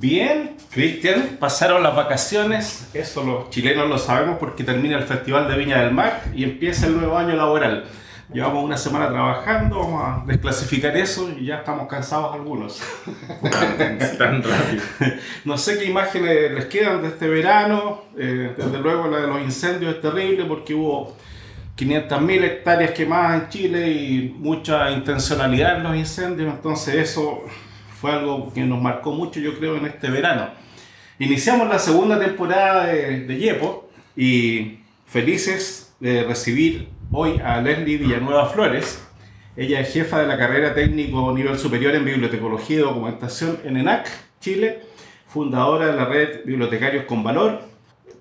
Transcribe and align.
Bien, 0.00 0.54
Cristian, 0.70 1.38
pasaron 1.40 1.82
las 1.82 1.96
vacaciones, 1.96 2.88
eso 2.94 3.24
los 3.24 3.50
chilenos 3.50 3.88
lo 3.88 3.98
sabemos 3.98 4.36
porque 4.38 4.62
termina 4.62 4.96
el 4.96 5.02
Festival 5.02 5.48
de 5.48 5.58
Viña 5.58 5.82
del 5.82 5.92
Mar 5.92 6.22
y 6.36 6.44
empieza 6.44 6.86
el 6.86 6.96
nuevo 6.96 7.18
año 7.18 7.34
laboral. 7.34 7.84
Llevamos 8.32 8.62
una 8.62 8.76
semana 8.76 9.08
trabajando, 9.08 9.80
vamos 9.80 10.02
a 10.04 10.24
desclasificar 10.24 10.96
eso 10.96 11.32
y 11.36 11.46
ya 11.46 11.56
estamos 11.56 11.88
cansados 11.88 12.32
algunos. 12.32 12.80
Tan 14.18 14.40
rápido. 14.40 14.82
No 15.44 15.58
sé 15.58 15.80
qué 15.80 15.86
imágenes 15.86 16.52
les 16.52 16.66
quedan 16.66 17.02
de 17.02 17.08
este 17.08 17.26
verano, 17.26 18.02
eh, 18.16 18.54
desde 18.56 18.78
luego 18.78 19.08
la 19.08 19.18
de 19.18 19.26
los 19.26 19.40
incendios 19.40 19.96
es 19.96 20.00
terrible 20.00 20.44
porque 20.44 20.74
hubo 20.74 21.16
500.000 21.76 22.44
hectáreas 22.44 22.92
quemadas 22.92 23.42
en 23.42 23.48
Chile 23.48 23.88
y 23.90 24.36
mucha 24.38 24.92
intencionalidad 24.92 25.78
en 25.78 25.82
los 25.82 25.96
incendios, 25.96 26.54
entonces 26.54 26.94
eso 26.94 27.42
fue 28.00 28.12
algo 28.12 28.52
que 28.52 28.60
nos 28.62 28.80
marcó 28.80 29.12
mucho, 29.12 29.40
yo 29.40 29.58
creo, 29.58 29.76
en 29.76 29.86
este 29.86 30.08
verano. 30.08 30.48
Iniciamos 31.18 31.68
la 31.68 31.78
segunda 31.78 32.18
temporada 32.18 32.86
de, 32.86 33.26
de 33.26 33.36
Yepo 33.36 33.90
y 34.16 34.78
felices 35.06 35.94
de 35.98 36.22
recibir 36.22 36.88
hoy 37.10 37.40
a 37.44 37.60
Leslie 37.60 37.96
Villanueva 37.96 38.46
Flores. 38.46 39.04
Ella 39.56 39.80
es 39.80 39.92
jefa 39.92 40.20
de 40.20 40.28
la 40.28 40.38
carrera 40.38 40.74
técnico 40.74 41.32
nivel 41.32 41.58
superior 41.58 41.94
en 41.96 42.04
bibliotecología 42.04 42.76
y 42.76 42.80
documentación 42.80 43.58
en 43.64 43.76
ENAC, 43.76 44.08
Chile, 44.40 44.82
fundadora 45.26 45.88
de 45.88 45.94
la 45.94 46.04
red 46.04 46.44
Bibliotecarios 46.44 47.04
con 47.06 47.24
Valor. 47.24 47.67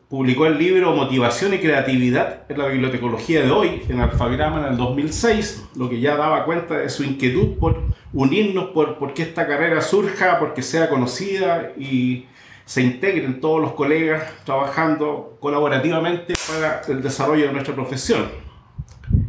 Publicó 0.09 0.45
el 0.45 0.57
libro 0.57 0.95
Motivación 0.95 1.53
y 1.53 1.57
Creatividad 1.57 2.43
en 2.47 2.57
la 2.59 2.67
bibliotecología 2.67 3.41
de 3.41 3.51
hoy 3.51 3.81
en 3.89 3.99
Alfagrama 3.99 4.61
en 4.61 4.71
el 4.71 4.77
2006, 4.77 5.65
lo 5.75 5.89
que 5.89 5.99
ya 5.99 6.15
daba 6.15 6.45
cuenta 6.45 6.77
de 6.77 6.87
su 6.87 7.03
inquietud 7.03 7.57
por 7.59 7.81
unirnos, 8.13 8.69
por, 8.69 8.97
por 8.99 9.13
que 9.13 9.23
esta 9.23 9.45
carrera 9.45 9.81
surja, 9.81 10.39
porque 10.39 10.61
sea 10.61 10.87
conocida 10.87 11.73
y 11.77 12.25
se 12.63 12.83
integren 12.83 13.41
todos 13.41 13.59
los 13.59 13.73
colegas 13.73 14.23
trabajando 14.45 15.35
colaborativamente 15.41 16.35
para 16.47 16.83
el 16.87 17.03
desarrollo 17.03 17.47
de 17.47 17.51
nuestra 17.51 17.75
profesión. 17.75 18.29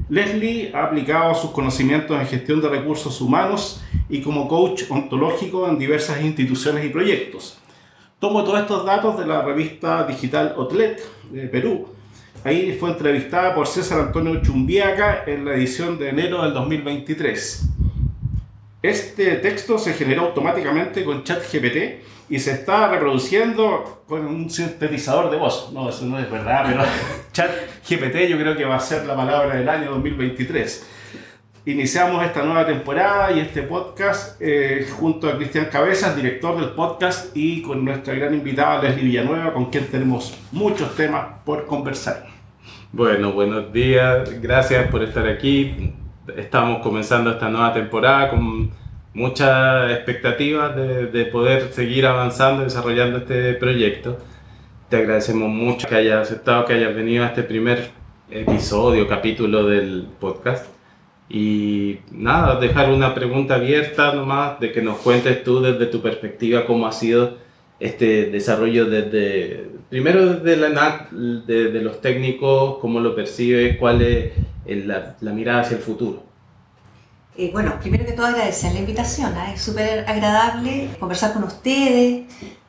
Leslie 0.08 0.70
ha 0.72 0.84
aplicado 0.84 1.34
sus 1.34 1.50
conocimientos 1.50 2.20
en 2.20 2.24
gestión 2.28 2.60
de 2.60 2.68
recursos 2.68 3.20
humanos 3.20 3.82
y 4.08 4.22
como 4.22 4.46
coach 4.46 4.84
ontológico 4.90 5.68
en 5.68 5.76
diversas 5.76 6.22
instituciones 6.22 6.84
y 6.84 6.88
proyectos. 6.90 7.58
Tomo 8.18 8.42
todos 8.42 8.58
estos 8.58 8.84
datos 8.84 9.16
de 9.16 9.26
la 9.26 9.42
revista 9.42 10.02
digital 10.02 10.54
Outlet 10.56 11.00
de 11.30 11.46
Perú. 11.46 11.86
Ahí 12.42 12.76
fue 12.78 12.90
entrevistada 12.90 13.54
por 13.54 13.68
César 13.68 14.00
Antonio 14.00 14.42
Chumbiaca 14.42 15.22
en 15.24 15.44
la 15.44 15.54
edición 15.54 15.96
de 16.00 16.08
enero 16.08 16.42
del 16.42 16.52
2023. 16.52 17.68
Este 18.82 19.36
texto 19.36 19.78
se 19.78 19.92
generó 19.92 20.22
automáticamente 20.22 21.04
con 21.04 21.22
ChatGPT 21.22 22.02
y 22.28 22.40
se 22.40 22.54
está 22.54 22.88
reproduciendo 22.88 24.02
con 24.08 24.26
un 24.26 24.50
sintetizador 24.50 25.30
de 25.30 25.36
voz. 25.36 25.70
No, 25.72 25.88
eso 25.88 26.04
no 26.04 26.18
es 26.18 26.28
verdad, 26.28 26.64
pero 26.66 26.82
ChatGPT 27.32 28.28
yo 28.28 28.36
creo 28.36 28.56
que 28.56 28.64
va 28.64 28.74
a 28.74 28.80
ser 28.80 29.06
la 29.06 29.14
palabra 29.14 29.54
del 29.54 29.68
año 29.68 29.92
2023 29.92 30.97
iniciamos 31.68 32.24
esta 32.24 32.42
nueva 32.42 32.66
temporada 32.66 33.30
y 33.30 33.40
este 33.40 33.60
podcast 33.60 34.40
eh, 34.40 34.86
junto 34.98 35.28
a 35.28 35.36
Cristian 35.36 35.66
Cabezas, 35.66 36.16
director 36.16 36.58
del 36.58 36.70
podcast, 36.70 37.36
y 37.36 37.60
con 37.60 37.84
nuestra 37.84 38.14
gran 38.14 38.32
invitada 38.32 38.82
Leslie 38.82 39.04
Villanueva, 39.04 39.52
con 39.52 39.66
quien 39.66 39.86
tenemos 39.86 40.34
muchos 40.50 40.96
temas 40.96 41.26
por 41.44 41.66
conversar. 41.66 42.26
Bueno, 42.90 43.32
buenos 43.32 43.70
días, 43.70 44.40
gracias 44.40 44.88
por 44.88 45.02
estar 45.02 45.28
aquí. 45.28 45.92
Estamos 46.34 46.80
comenzando 46.82 47.32
esta 47.32 47.50
nueva 47.50 47.74
temporada 47.74 48.30
con 48.30 48.70
muchas 49.12 49.90
expectativas 49.90 50.74
de, 50.74 51.08
de 51.08 51.26
poder 51.26 51.70
seguir 51.74 52.06
avanzando 52.06 52.62
y 52.62 52.64
desarrollando 52.64 53.18
este 53.18 53.52
proyecto. 53.54 54.16
Te 54.88 54.96
agradecemos 54.96 55.50
mucho 55.50 55.86
que 55.86 55.96
hayas 55.96 56.22
aceptado, 56.22 56.64
que 56.64 56.72
hayas 56.72 56.94
venido 56.94 57.24
a 57.24 57.26
este 57.26 57.42
primer 57.42 57.90
episodio, 58.30 59.06
capítulo 59.06 59.66
del 59.66 60.08
podcast. 60.18 60.77
Y 61.28 61.98
nada, 62.10 62.58
dejar 62.58 62.90
una 62.90 63.14
pregunta 63.14 63.56
abierta 63.56 64.14
nomás, 64.14 64.60
de 64.60 64.72
que 64.72 64.80
nos 64.80 64.98
cuentes 64.98 65.44
tú 65.44 65.60
desde 65.60 65.86
tu 65.86 66.00
perspectiva 66.00 66.64
cómo 66.66 66.86
ha 66.86 66.92
sido 66.92 67.36
este 67.78 68.26
desarrollo 68.26 68.86
desde, 68.86 69.70
primero 69.88 70.34
desde 70.34 70.56
la 70.56 70.68
ENAC, 70.68 71.10
de, 71.10 71.70
de 71.70 71.82
los 71.82 72.00
técnicos, 72.00 72.78
cómo 72.78 72.98
lo 73.00 73.14
percibes, 73.14 73.76
cuál 73.76 74.02
es 74.02 74.32
la, 74.66 75.16
la 75.20 75.32
mirada 75.32 75.60
hacia 75.60 75.76
el 75.76 75.82
futuro. 75.82 76.22
Eh, 77.36 77.50
bueno, 77.52 77.78
primero 77.78 78.04
que 78.04 78.12
todo 78.12 78.26
agradecer 78.26 78.72
la 78.72 78.80
invitación, 78.80 79.32
¿eh? 79.36 79.52
es 79.54 79.62
súper 79.62 80.04
agradable 80.08 80.88
conversar 80.98 81.32
con 81.32 81.44
ustedes 81.44 82.24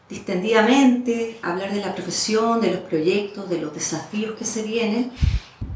distendidamente, 0.08 1.38
hablar 1.42 1.72
de 1.72 1.82
la 1.82 1.94
profesión, 1.94 2.62
de 2.62 2.72
los 2.72 2.80
proyectos, 2.82 3.50
de 3.50 3.62
los 3.62 3.74
desafíos 3.74 4.36
que 4.36 4.46
se 4.46 4.64
vienen. 4.64 5.12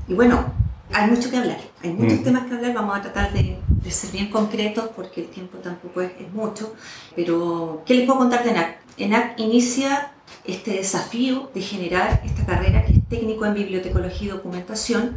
Y 0.08 0.14
bueno, 0.14 0.54
hay 0.94 1.09
mucho 1.09 1.30
que 1.30 1.38
hablar, 1.38 1.59
hay 1.84 1.92
muchos 1.92 2.20
Mm. 2.20 2.24
temas 2.24 2.46
que 2.48 2.56
hablar, 2.56 2.74
vamos 2.74 2.98
a 2.98 3.02
tratar 3.02 3.34
de, 3.34 3.58
de 3.68 3.92
ser 3.92 4.12
bien 4.12 4.30
concretos 4.30 4.90
porque 4.96 5.22
el 5.22 5.28
tiempo 5.28 5.58
tampoco 5.58 6.02
es, 6.02 6.12
es 6.20 6.31
mucho, 6.31 6.74
pero 7.16 7.81
¿qué 7.86 7.96
les 7.96 8.06
puedo 8.06 8.20
contar 8.20 8.44
de 8.44 8.52
ENAC? 8.52 8.78
ENAC 8.98 9.40
inicia 9.40 10.12
este 10.46 10.72
desafío 10.72 11.50
de 11.53 11.62
generar 11.62 12.22
esta 12.26 12.46
carrera 12.46 12.86
que 12.86 12.94
es 12.94 13.08
técnico 13.09 13.46
en 13.46 13.53
bibliotecología 13.56 14.28
y 14.28 14.32
documentación 14.32 15.16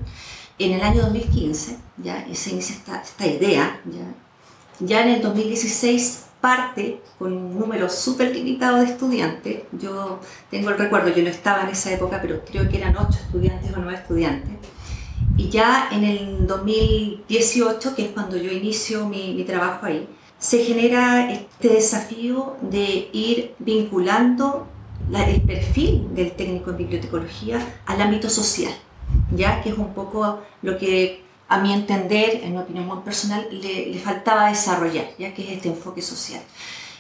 en 0.58 0.72
el 0.72 0.80
año 0.82 1.02
2015, 1.02 1.76
ya, 1.98 2.26
y 2.30 2.34
se 2.34 2.50
inicia 2.50 2.76
esta, 2.76 3.02
esta 3.02 3.26
idea, 3.26 3.80
ya. 3.84 4.06
ya 4.80 5.02
en 5.02 5.08
el 5.16 5.22
2016 5.22 6.22
parte 6.40 7.00
con 7.18 7.32
un 7.32 7.58
número 7.58 7.88
súper 7.88 8.34
limitado 8.34 8.78
de 8.78 8.84
estudiantes, 8.86 9.62
yo 9.72 10.20
tengo 10.50 10.70
el 10.70 10.78
recuerdo, 10.78 11.08
yo 11.14 11.22
no 11.22 11.28
estaba 11.28 11.62
en 11.64 11.70
esa 11.70 11.92
época, 11.92 12.18
pero 12.22 12.42
creo 12.44 12.68
que 12.68 12.78
eran 12.78 12.96
8 12.96 13.08
estudiantes 13.26 13.72
o 13.74 13.80
9 13.80 13.94
estudiantes, 13.98 14.52
y 15.36 15.48
ya 15.50 15.88
en 15.92 16.04
el 16.04 16.46
2018, 16.46 17.94
que 17.94 18.02
es 18.06 18.08
cuando 18.10 18.36
yo 18.36 18.50
inicio 18.50 19.06
mi, 19.08 19.34
mi 19.34 19.44
trabajo 19.44 19.86
ahí, 19.86 20.08
se 20.38 20.64
genera 20.64 21.30
este 21.32 21.68
desafío 21.70 22.56
de 22.60 23.08
ir 23.12 23.54
vinculando 23.58 24.66
la- 25.10 25.28
el 25.28 25.40
perfil 25.42 26.14
del 26.14 26.32
técnico 26.32 26.70
en 26.70 26.76
bibliotecología 26.78 27.58
al 27.86 28.00
ámbito 28.02 28.28
social, 28.28 28.72
ya 29.34 29.62
que 29.62 29.70
es 29.70 29.78
un 29.78 29.94
poco 29.94 30.40
lo 30.62 30.78
que 30.78 31.24
a 31.48 31.58
mi 31.58 31.72
entender, 31.72 32.40
en 32.42 32.52
mi 32.52 32.58
opinión 32.58 32.86
muy 32.86 32.98
personal, 33.04 33.46
le, 33.50 33.86
le 33.86 33.98
faltaba 34.00 34.48
desarrollar, 34.48 35.06
ya 35.18 35.32
que 35.32 35.44
es 35.44 35.50
este 35.56 35.68
enfoque 35.68 36.02
social. 36.02 36.40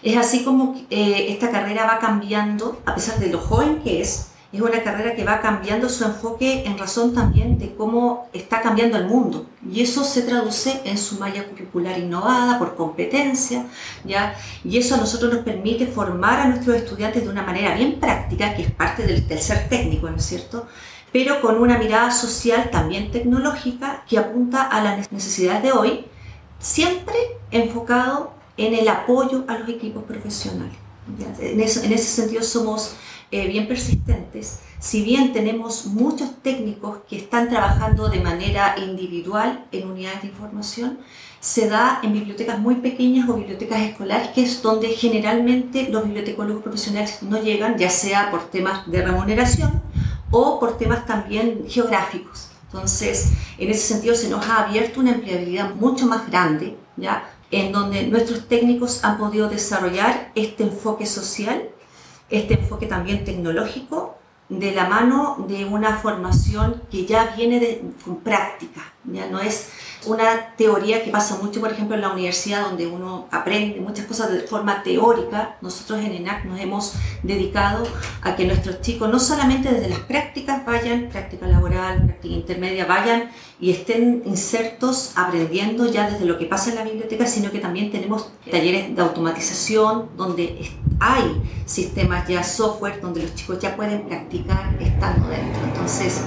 Es 0.02 0.16
así 0.16 0.44
como 0.44 0.76
eh, 0.88 1.26
esta 1.30 1.50
carrera 1.50 1.84
va 1.84 1.98
cambiando, 1.98 2.80
a 2.86 2.94
pesar 2.94 3.18
de 3.18 3.28
lo 3.28 3.40
joven 3.40 3.80
que 3.82 4.00
es, 4.00 4.28
es 4.56 4.62
una 4.62 4.82
carrera 4.82 5.14
que 5.14 5.24
va 5.24 5.40
cambiando 5.40 5.88
su 5.88 6.04
enfoque 6.04 6.64
en 6.66 6.76
razón 6.78 7.14
también 7.14 7.58
de 7.58 7.74
cómo 7.74 8.28
está 8.32 8.60
cambiando 8.60 8.96
el 8.98 9.06
mundo. 9.06 9.46
Y 9.70 9.82
eso 9.82 10.04
se 10.04 10.22
traduce 10.22 10.80
en 10.84 10.98
su 10.98 11.18
malla 11.18 11.46
curricular 11.48 11.98
innovada 11.98 12.58
por 12.58 12.74
competencia, 12.76 13.66
¿ya? 14.04 14.34
Y 14.64 14.78
eso 14.78 14.94
a 14.94 14.98
nosotros 14.98 15.32
nos 15.32 15.42
permite 15.44 15.86
formar 15.86 16.40
a 16.40 16.48
nuestros 16.48 16.76
estudiantes 16.76 17.22
de 17.24 17.28
una 17.30 17.42
manera 17.42 17.74
bien 17.74 17.98
práctica, 18.00 18.54
que 18.54 18.62
es 18.62 18.70
parte 18.70 19.04
del, 19.06 19.26
del 19.26 19.38
ser 19.40 19.68
técnico, 19.68 20.08
¿no 20.10 20.16
es 20.16 20.24
cierto? 20.24 20.66
Pero 21.12 21.40
con 21.40 21.58
una 21.60 21.78
mirada 21.78 22.10
social 22.10 22.68
también 22.70 23.10
tecnológica 23.10 24.04
que 24.08 24.18
apunta 24.18 24.62
a 24.62 24.82
las 24.82 25.10
necesidades 25.10 25.62
de 25.62 25.72
hoy, 25.72 26.04
siempre 26.58 27.14
enfocado 27.50 28.32
en 28.56 28.74
el 28.74 28.88
apoyo 28.88 29.44
a 29.48 29.58
los 29.58 29.68
equipos 29.68 30.02
profesionales. 30.04 30.74
¿ya? 31.18 31.26
En, 31.46 31.60
eso- 31.60 31.82
en 31.82 31.92
ese 31.92 32.04
sentido 32.04 32.42
somos 32.42 32.96
eh, 33.30 33.48
bien 33.48 33.66
persistentes. 33.66 34.60
Si 34.78 35.02
bien 35.02 35.32
tenemos 35.32 35.86
muchos 35.86 36.42
técnicos 36.42 36.98
que 37.08 37.16
están 37.16 37.48
trabajando 37.48 38.08
de 38.08 38.20
manera 38.20 38.76
individual 38.78 39.66
en 39.72 39.88
unidades 39.88 40.22
de 40.22 40.28
información, 40.28 40.98
se 41.40 41.68
da 41.68 42.00
en 42.02 42.12
bibliotecas 42.12 42.58
muy 42.58 42.76
pequeñas 42.76 43.28
o 43.28 43.34
bibliotecas 43.34 43.80
escolares, 43.82 44.28
que 44.28 44.42
es 44.42 44.62
donde 44.62 44.88
generalmente 44.88 45.88
los 45.90 46.04
bibliotecólogos 46.04 46.62
profesionales 46.62 47.18
no 47.22 47.40
llegan, 47.40 47.78
ya 47.78 47.90
sea 47.90 48.30
por 48.30 48.50
temas 48.50 48.90
de 48.90 49.02
remuneración 49.02 49.82
o 50.30 50.58
por 50.58 50.76
temas 50.76 51.06
también 51.06 51.64
geográficos. 51.68 52.48
Entonces, 52.64 53.32
en 53.58 53.70
ese 53.70 53.94
sentido 53.94 54.14
se 54.14 54.28
nos 54.28 54.46
ha 54.46 54.64
abierto 54.64 55.00
una 55.00 55.12
empleabilidad 55.12 55.74
mucho 55.76 56.06
más 56.06 56.28
grande, 56.28 56.76
¿ya? 56.96 57.30
en 57.50 57.72
donde 57.72 58.06
nuestros 58.08 58.48
técnicos 58.48 59.04
han 59.04 59.18
podido 59.18 59.48
desarrollar 59.48 60.32
este 60.34 60.64
enfoque 60.64 61.06
social, 61.06 61.70
este 62.30 62.54
enfoque 62.54 62.86
también 62.86 63.24
tecnológico, 63.24 64.16
de 64.48 64.72
la 64.72 64.88
mano 64.88 65.44
de 65.48 65.64
una 65.64 65.96
formación 65.96 66.82
que 66.90 67.04
ya 67.04 67.34
viene 67.36 67.58
de, 67.58 67.82
con 68.04 68.16
práctica, 68.16 68.80
ya 69.04 69.28
no 69.28 69.40
es 69.40 69.70
una 70.04 70.54
teoría 70.56 71.02
que 71.02 71.10
pasa 71.10 71.38
mucho, 71.42 71.60
por 71.60 71.72
ejemplo, 71.72 71.96
en 71.96 72.02
la 72.02 72.10
universidad, 72.10 72.62
donde 72.62 72.86
uno 72.86 73.26
aprende 73.30 73.80
muchas 73.80 74.06
cosas 74.06 74.30
de 74.30 74.40
forma 74.40 74.82
teórica. 74.82 75.56
Nosotros 75.60 76.00
en 76.00 76.12
ENAC 76.12 76.44
nos 76.44 76.60
hemos 76.60 76.92
dedicado 77.22 77.86
a 78.22 78.36
que 78.36 78.44
nuestros 78.44 78.80
chicos, 78.82 79.08
no 79.10 79.18
solamente 79.18 79.72
desde 79.72 79.88
las 79.88 80.00
prácticas 80.00 80.64
vayan, 80.64 81.08
práctica 81.08 81.46
laboral, 81.46 82.04
práctica 82.04 82.34
intermedia, 82.34 82.86
vayan 82.86 83.30
y 83.58 83.70
estén 83.70 84.22
insertos 84.26 85.12
aprendiendo 85.16 85.90
ya 85.90 86.10
desde 86.10 86.26
lo 86.26 86.38
que 86.38 86.46
pasa 86.46 86.70
en 86.70 86.76
la 86.76 86.84
biblioteca, 86.84 87.26
sino 87.26 87.50
que 87.50 87.58
también 87.58 87.90
tenemos 87.90 88.30
talleres 88.50 88.94
de 88.94 89.02
automatización 89.02 90.10
donde 90.16 90.70
hay 91.00 91.42
sistemas 91.64 92.28
ya 92.28 92.42
software 92.42 93.00
donde 93.00 93.22
los 93.22 93.34
chicos 93.34 93.58
ya 93.58 93.74
pueden 93.76 94.06
practicar 94.06 94.76
estando 94.80 95.28
dentro. 95.28 95.62
Entonces, 95.64 96.20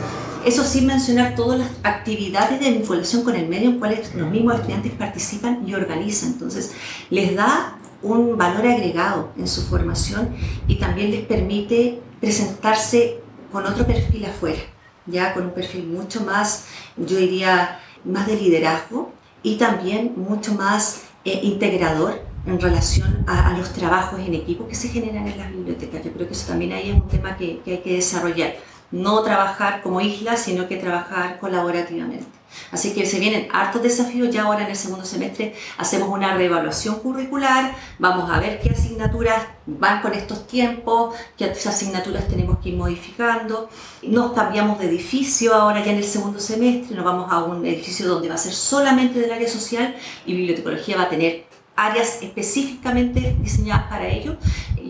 eso 0.45 0.63
sin 0.63 0.87
mencionar 0.87 1.35
todas 1.35 1.59
las 1.59 1.69
actividades 1.83 2.59
de 2.59 2.71
vinculación 2.71 3.23
con 3.23 3.35
el 3.35 3.47
medio 3.47 3.69
en 3.69 3.79
cuales 3.79 4.13
los 4.15 4.29
mismos 4.29 4.55
estudiantes 4.55 4.93
participan 4.93 5.67
y 5.67 5.73
organizan. 5.73 6.29
Entonces, 6.33 6.73
les 7.09 7.35
da 7.35 7.77
un 8.01 8.37
valor 8.37 8.65
agregado 8.65 9.31
en 9.37 9.47
su 9.47 9.63
formación 9.63 10.35
y 10.67 10.75
también 10.75 11.11
les 11.11 11.25
permite 11.25 12.01
presentarse 12.19 13.19
con 13.51 13.65
otro 13.65 13.85
perfil 13.85 14.25
afuera, 14.25 14.59
ya 15.05 15.33
con 15.33 15.45
un 15.45 15.51
perfil 15.51 15.87
mucho 15.87 16.21
más, 16.21 16.65
yo 16.97 17.17
diría, 17.17 17.79
más 18.05 18.27
de 18.27 18.35
liderazgo 18.35 19.11
y 19.43 19.57
también 19.57 20.13
mucho 20.15 20.53
más 20.53 21.03
eh, 21.25 21.39
integrador 21.43 22.21
en 22.45 22.59
relación 22.59 23.25
a, 23.27 23.55
los 23.57 23.73
trabajos 23.73 24.19
en 24.19 24.33
equipo 24.33 24.67
que 24.67 24.75
se 24.75 24.87
generan 24.87 25.27
en 25.27 25.37
las 25.37 25.51
bibliotecas. 25.51 26.03
Yo 26.03 26.11
creo 26.13 26.27
que 26.27 26.33
eso 26.33 26.47
también 26.47 26.71
ahí 26.71 26.89
es 26.89 26.95
un 26.95 27.07
tema 27.07 27.35
que, 27.35 27.59
que 27.59 27.71
hay 27.71 27.77
que 27.79 27.95
desarrollar 27.95 28.55
no 28.91 29.21
trabajar 29.21 29.81
como 29.81 30.01
isla, 30.01 30.37
sino 30.37 30.67
que 30.67 30.77
trabajar 30.77 31.39
colaborativamente. 31.39 32.39
Así 32.71 32.93
que 32.93 33.05
se 33.05 33.19
vienen 33.19 33.47
hartos 33.51 33.81
desafíos, 33.81 34.33
ya 34.33 34.43
ahora 34.43 34.63
en 34.63 34.69
el 34.69 34.75
segundo 34.75 35.05
semestre 35.05 35.55
hacemos 35.77 36.09
una 36.09 36.35
reevaluación 36.35 36.95
curricular, 36.99 37.75
vamos 37.99 38.29
a 38.29 38.39
ver 38.39 38.59
qué 38.59 38.71
asignaturas 38.71 39.43
van 39.65 40.01
con 40.01 40.13
estos 40.13 40.47
tiempos, 40.47 41.15
qué 41.37 41.45
asignaturas 41.45 42.27
tenemos 42.27 42.59
que 42.59 42.69
ir 42.69 42.75
modificando. 42.75 43.69
Nos 44.03 44.33
cambiamos 44.33 44.79
de 44.79 44.87
edificio 44.87 45.53
ahora 45.53 45.83
ya 45.83 45.91
en 45.91 45.97
el 45.97 46.03
segundo 46.03 46.39
semestre, 46.39 46.95
nos 46.95 47.05
vamos 47.05 47.31
a 47.31 47.43
un 47.43 47.65
edificio 47.65 48.07
donde 48.07 48.29
va 48.29 48.35
a 48.35 48.39
ser 48.39 48.53
solamente 48.53 49.19
del 49.19 49.31
área 49.31 49.47
social 49.47 49.95
y 50.25 50.33
bibliotecología 50.33 50.97
va 50.97 51.03
a 51.03 51.09
tener 51.09 51.45
áreas 51.75 52.19
específicamente 52.21 53.37
diseñadas 53.39 53.89
para 53.89 54.07
ello 54.07 54.35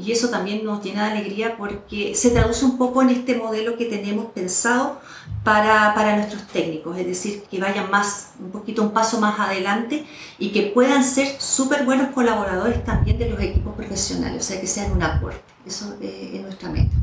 y 0.10 0.12
eso 0.12 0.30
también 0.30 0.66
nos 0.66 0.84
llena 0.84 1.06
de 1.06 1.20
alegría 1.20 1.56
porque 1.56 2.16
se 2.16 2.32
traduce 2.32 2.66
un 2.66 2.80
poco 2.80 3.04
en 3.04 3.10
este 3.10 3.36
modelo 3.36 3.78
que 3.78 3.86
tenemos 3.86 4.32
pensado 4.32 5.00
para, 5.44 5.94
para 5.94 6.16
nuestros 6.16 6.48
técnicos, 6.48 6.98
es 6.98 7.06
decir, 7.06 7.44
que 7.44 7.60
vayan 7.60 7.92
más, 7.92 8.32
un 8.40 8.50
poquito 8.50 8.82
un 8.82 8.90
paso 8.90 9.20
más 9.20 9.40
adelante 9.40 10.08
y 10.40 10.50
que 10.50 10.64
puedan 10.74 11.04
ser 11.04 11.40
súper 11.40 11.86
buenos 11.86 12.08
colaboradores 12.08 12.84
también 12.84 13.20
de 13.20 13.30
los 13.30 13.40
equipos 13.40 13.76
profesionales, 13.76 14.44
o 14.44 14.48
sea, 14.48 14.60
que 14.60 14.66
sean 14.66 14.92
un 14.94 15.04
aporte. 15.04 15.40
Eso 15.64 15.96
eh, 16.02 16.32
es 16.34 16.42
nuestra 16.42 16.70
meta. 16.70 16.96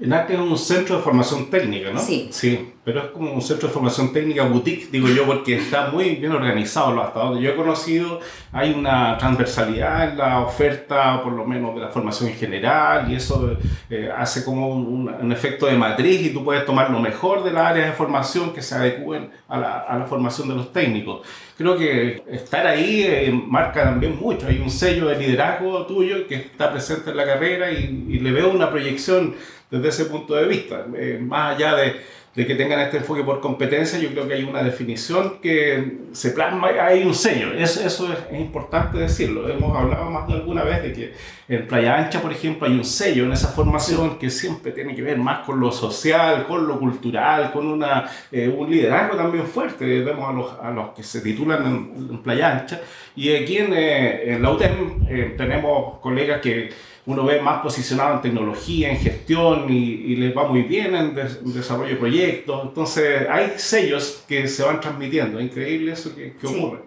ENAC 0.00 0.30
es 0.30 0.38
un 0.40 0.58
centro 0.58 0.96
de 0.96 1.02
formación 1.02 1.50
técnica, 1.50 1.92
¿no? 1.92 2.00
Sí. 2.00 2.28
Sí, 2.32 2.72
pero 2.84 3.00
es 3.00 3.06
como 3.12 3.32
un 3.32 3.40
centro 3.40 3.68
de 3.68 3.74
formación 3.74 4.12
técnica 4.12 4.42
boutique, 4.42 4.88
digo 4.90 5.06
yo, 5.06 5.24
porque 5.24 5.54
está 5.56 5.86
muy 5.92 6.16
bien 6.16 6.32
organizado. 6.32 7.00
Hasta 7.00 7.20
donde 7.20 7.40
yo 7.40 7.50
he 7.50 7.54
conocido, 7.54 8.18
hay 8.50 8.72
una 8.72 9.16
transversalidad 9.18 10.10
en 10.10 10.18
la 10.18 10.40
oferta, 10.40 11.22
por 11.22 11.32
lo 11.32 11.44
menos 11.46 11.76
de 11.76 11.82
la 11.82 11.88
formación 11.90 12.30
en 12.30 12.36
general, 12.36 13.08
y 13.08 13.14
eso 13.14 13.56
eh, 13.88 14.10
hace 14.16 14.44
como 14.44 14.68
un, 14.68 15.32
efecto 15.32 15.66
de 15.66 15.76
matriz 15.76 16.22
y 16.22 16.30
tú 16.30 16.44
puedes 16.44 16.66
tomar 16.66 16.90
lo 16.90 16.98
mejor 16.98 17.44
de 17.44 17.52
las 17.52 17.66
áreas 17.66 17.86
de 17.86 17.92
formación 17.92 18.52
que 18.52 18.62
se 18.62 18.74
adecúen 18.74 19.30
a 19.48 19.58
la, 19.58 19.78
a 19.78 19.96
la 19.96 20.06
formación 20.06 20.48
de 20.48 20.56
los 20.56 20.72
técnicos. 20.72 21.26
Creo 21.56 21.78
que 21.78 22.24
estar 22.30 22.66
ahí 22.66 23.04
eh, 23.04 23.32
marca 23.32 23.84
también 23.84 24.18
mucho. 24.20 24.48
Hay 24.48 24.58
un 24.58 24.70
sello 24.70 25.06
de 25.06 25.16
liderazgo 25.16 25.86
tuyo 25.86 26.26
que 26.26 26.34
está 26.34 26.72
presente 26.72 27.10
en 27.10 27.16
la 27.16 27.24
carrera 27.24 27.70
y, 27.70 28.06
y 28.08 28.18
le 28.18 28.32
veo 28.32 28.50
una 28.50 28.70
proyección 28.70 29.34
desde 29.74 29.88
ese 29.88 30.10
punto 30.10 30.34
de 30.34 30.46
vista. 30.46 30.86
Eh, 30.96 31.18
más 31.20 31.56
allá 31.56 31.74
de, 31.74 31.96
de, 32.34 32.46
que 32.46 32.54
tengan 32.54 32.80
este 32.80 32.98
enfoque 32.98 33.22
por 33.22 33.40
competencia, 33.40 33.98
yo 33.98 34.10
creo 34.10 34.28
que 34.28 34.34
hay 34.34 34.44
una 34.44 34.62
definición 34.62 35.40
que 35.40 35.98
se 36.12 36.30
plasma, 36.30 36.68
hay 36.68 37.02
un 37.02 37.14
sello, 37.14 37.52
eso, 37.52 37.84
eso 37.84 38.12
es, 38.12 38.38
importante 38.38 38.98
decirlo. 38.98 39.48
Hemos 39.48 39.76
hablado 39.76 40.10
más 40.10 40.28
de 40.28 40.34
alguna 40.34 40.62
vez 40.62 40.82
de 40.82 40.92
que 40.92 41.14
en 41.48 41.66
Playa 41.66 41.96
Ancha, 41.96 42.20
por 42.22 42.32
ejemplo, 42.32 42.66
hay 42.66 42.74
un 42.74 42.84
sello 42.84 43.24
en 43.24 43.32
esa 43.32 43.48
formación 43.48 44.18
que 44.18 44.30
siempre 44.30 44.72
tiene 44.72 44.94
que 44.94 45.02
ver 45.02 45.18
más 45.18 45.44
con 45.44 45.58
lo 45.58 45.72
social, 45.72 46.46
con 46.46 46.66
lo 46.66 46.78
cultural, 46.78 47.52
con 47.52 47.66
una, 47.66 48.08
eh, 48.30 48.48
un 48.48 48.70
liderazgo 48.70 49.16
también 49.16 49.46
fuerte. 49.46 49.84
Vemos 50.00 50.28
a 50.28 50.32
los, 50.32 50.52
a 50.60 50.70
los 50.70 50.94
que 50.94 51.02
se 51.02 51.20
titulan 51.20 51.66
en, 51.66 52.22
Playa 52.22 52.58
Ancha. 52.58 52.80
Y 53.16 53.34
aquí 53.34 53.58
en, 53.58 53.72
eh, 53.74 54.32
en 54.32 54.42
la 54.42 54.50
UTEM 54.50 55.36
tenemos 55.36 55.98
colegas 56.00 56.40
que 56.40 56.70
uno 57.06 57.24
ve 57.24 57.40
más 57.40 57.60
posicionado 57.60 58.14
en 58.14 58.22
tecnología, 58.22 58.90
en 58.90 58.98
gestión 58.98 59.66
y, 59.68 59.74
y 59.74 60.16
les 60.16 60.36
va 60.36 60.48
muy 60.48 60.62
bien 60.62 60.94
en, 60.94 61.14
desarrollo 61.14 61.90
de 61.90 61.96
proyectos. 61.96 62.62
Entonces 62.64 63.28
hay 63.28 63.52
sellos 63.56 64.24
que 64.26 64.48
se 64.48 64.62
van 64.62 64.80
transmitiendo, 64.80 65.38
es 65.38 65.46
increíble 65.46 65.92
eso 65.92 66.14
que, 66.14 66.34
ocurre. 66.46 66.80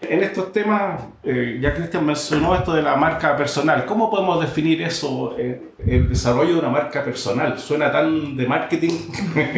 En 0.00 0.22
estos 0.22 0.52
temas, 0.52 1.02
eh, 1.24 1.58
ya 1.60 1.74
Cristian 1.74 2.06
mencionó 2.06 2.54
esto 2.54 2.72
de 2.72 2.82
la 2.82 2.94
marca 2.94 3.36
personal, 3.36 3.84
¿cómo 3.84 4.08
podemos 4.08 4.40
definir 4.40 4.80
eso, 4.80 5.34
eh, 5.36 5.72
el 5.84 6.08
desarrollo 6.08 6.52
de 6.52 6.58
una 6.60 6.68
marca 6.68 7.04
personal? 7.04 7.58
¿Suena 7.58 7.90
tan 7.90 8.36
de 8.36 8.46
marketing? 8.46 8.92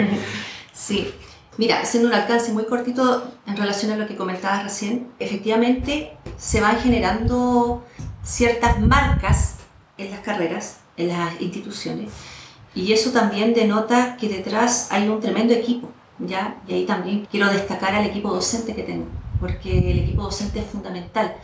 sí, 0.73 1.13
Mira, 1.59 1.81
haciendo 1.83 2.09
un 2.09 2.15
alcance 2.15 2.53
muy 2.53 2.65
cortito 2.65 3.31
en 3.47 3.55
relación 3.55 3.93
a 3.93 3.97
lo 3.99 4.07
que 4.07 4.17
comentabas 4.17 4.63
recién, 4.63 5.09
efectivamente 5.19 6.13
se 6.39 6.59
van 6.63 6.79
generando 6.79 7.85
ciertas 8.23 8.81
marcas 8.81 9.60
en 10.01 10.11
las 10.11 10.21
carreras, 10.21 10.79
en 10.97 11.09
las 11.09 11.41
instituciones. 11.41 12.11
Y 12.75 12.93
eso 12.93 13.11
también 13.11 13.53
denota 13.55 14.17
que 14.17 14.29
detrás 14.29 14.89
hay 14.91 15.09
un 15.09 15.21
tremendo 15.21 15.53
equipo, 15.55 15.91
¿ya? 16.19 16.57
Y 16.69 16.75
ahí 16.75 16.85
también 16.85 17.27
quiero 17.31 17.49
destacar 17.49 17.95
al 17.95 18.07
equipo 18.07 18.33
docente 18.33 18.75
que 18.75 18.83
tengo, 18.83 19.07
porque 19.41 19.91
el 19.91 19.99
equipo 20.01 20.23
docente 20.23 20.61
es 20.61 20.67
fundamental. 20.67 21.35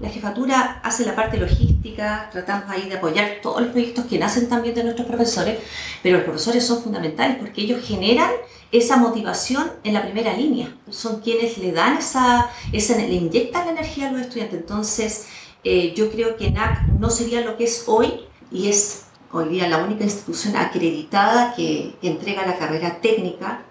La 0.00 0.08
jefatura 0.08 0.80
hace 0.82 1.06
la 1.06 1.14
parte 1.14 1.36
logística, 1.36 2.28
tratamos 2.32 2.68
ahí 2.68 2.88
de 2.88 2.96
apoyar 2.96 3.38
todos 3.40 3.62
los 3.62 3.70
proyectos 3.70 4.06
que 4.06 4.18
nacen 4.18 4.48
también 4.48 4.74
de 4.74 4.82
nuestros 4.82 5.06
profesores, 5.06 5.60
pero 6.02 6.16
los 6.16 6.24
profesores 6.24 6.66
son 6.66 6.82
fundamentales 6.82 7.36
porque 7.38 7.62
ellos 7.62 7.86
generan 7.86 8.30
esa 8.72 8.96
motivación 8.96 9.70
en 9.84 9.94
la 9.94 10.02
primera 10.02 10.32
línea. 10.32 10.74
Son 10.90 11.20
quienes 11.20 11.58
le 11.58 11.70
dan 11.72 11.98
esa, 11.98 12.50
esa 12.72 12.96
le 12.96 13.12
inyectan 13.12 13.66
la 13.66 13.72
energía 13.72 14.08
a 14.08 14.12
los 14.12 14.22
estudiantes. 14.22 14.58
Entonces, 14.58 15.26
eh, 15.64 15.94
yo 15.96 16.10
creo 16.10 16.36
que 16.36 16.50
NAC 16.50 16.88
no 16.98 17.10
sería 17.10 17.40
lo 17.42 17.56
que 17.56 17.64
es 17.64 17.84
hoy 17.86 18.22
y 18.50 18.68
es 18.68 19.04
hoy 19.30 19.48
día 19.48 19.68
la 19.68 19.78
única 19.78 20.04
institución 20.04 20.56
acreditada 20.56 21.54
que, 21.54 21.94
entrega 22.02 22.46
la 22.46 22.58
carrera 22.58 23.00
técnica, 23.00 23.62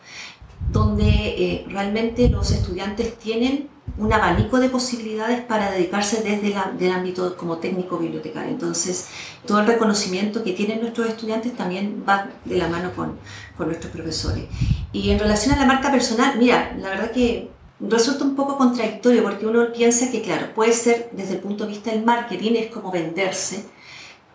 donde 0.71 1.05
eh, 1.05 1.65
realmente 1.67 2.29
los 2.29 2.51
estudiantes 2.51 3.17
tienen 3.17 3.69
un 3.97 4.13
abanico 4.13 4.59
de 4.59 4.69
posibilidades 4.69 5.41
para 5.41 5.71
dedicarse 5.71 6.23
desde 6.23 6.55
el 6.85 6.91
ámbito 6.91 7.35
como 7.35 7.57
técnico 7.57 7.97
bibliotecario. 7.97 8.49
Entonces, 8.49 9.09
todo 9.45 9.59
el 9.59 9.67
reconocimiento 9.67 10.43
que 10.43 10.53
tienen 10.53 10.79
nuestros 10.79 11.07
estudiantes 11.07 11.55
también 11.55 12.03
va 12.07 12.29
de 12.45 12.57
la 12.57 12.67
mano 12.69 12.93
con, 12.95 13.17
con 13.57 13.67
nuestros 13.67 13.91
profesores. 13.91 14.45
Y 14.93 15.09
en 15.09 15.19
relación 15.19 15.55
a 15.55 15.59
la 15.59 15.65
marca 15.65 15.91
personal, 15.91 16.37
mira, 16.37 16.73
la 16.79 16.89
verdad 16.89 17.11
que 17.11 17.51
resulta 17.81 18.23
un 18.23 18.35
poco 18.35 18.57
contradictorio 18.57 19.23
porque 19.23 19.45
uno 19.45 19.71
piensa 19.73 20.11
que, 20.11 20.21
claro, 20.21 20.53
puede 20.53 20.73
ser 20.73 21.09
desde 21.13 21.33
el 21.33 21.39
punto 21.39 21.65
de 21.65 21.71
vista 21.71 21.91
del 21.91 22.03
marketing, 22.03 22.53
es 22.55 22.71
como 22.71 22.91
venderse, 22.91 23.65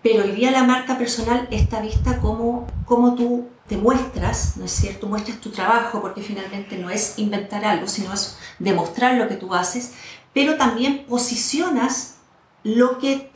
pero 0.02 0.24
hoy 0.24 0.32
día 0.32 0.50
la 0.50 0.64
marca 0.64 0.98
personal 0.98 1.48
está 1.50 1.80
vista 1.80 2.20
como, 2.20 2.66
como 2.84 3.14
tú 3.14 3.48
te 3.66 3.76
muestras, 3.76 4.56
¿no 4.56 4.64
es 4.64 4.70
cierto? 4.70 5.08
Muestras 5.08 5.40
tu 5.40 5.50
trabajo 5.50 6.00
porque 6.00 6.22
finalmente 6.22 6.78
no 6.78 6.90
es 6.90 7.18
inventar 7.18 7.64
algo, 7.64 7.88
sino 7.88 8.12
es 8.12 8.38
demostrar 8.58 9.16
lo 9.16 9.28
que 9.28 9.34
tú 9.34 9.52
haces, 9.54 9.92
pero 10.32 10.56
también 10.56 11.06
posicionas 11.06 12.16
lo 12.62 12.98
que 12.98 13.32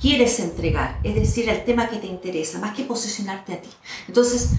quieres 0.00 0.40
entregar, 0.40 0.98
es 1.02 1.14
decir, 1.14 1.48
el 1.48 1.64
tema 1.64 1.88
que 1.88 1.96
te 1.96 2.06
interesa, 2.06 2.58
más 2.58 2.74
que 2.74 2.84
posicionarte 2.84 3.54
a 3.54 3.62
ti. 3.62 3.68
Entonces, 4.08 4.50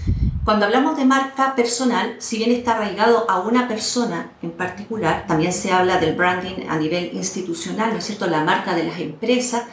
cuando 0.46 0.66
hablamos 0.66 0.96
de 0.96 1.04
marca 1.04 1.56
personal, 1.56 2.14
si 2.20 2.38
bien 2.38 2.52
está 2.52 2.76
arraigado 2.76 3.28
a 3.28 3.40
una 3.40 3.66
persona 3.66 4.30
en 4.42 4.52
particular, 4.52 5.24
también 5.26 5.52
se 5.52 5.72
habla 5.72 5.98
del 5.98 6.14
branding 6.14 6.68
a 6.68 6.76
nivel 6.76 7.10
institucional, 7.14 7.90
¿no 7.90 7.98
es 7.98 8.04
cierto? 8.04 8.28
La 8.28 8.44
marca 8.44 8.72
de 8.72 8.84
las 8.84 9.00
empresas, 9.00 9.64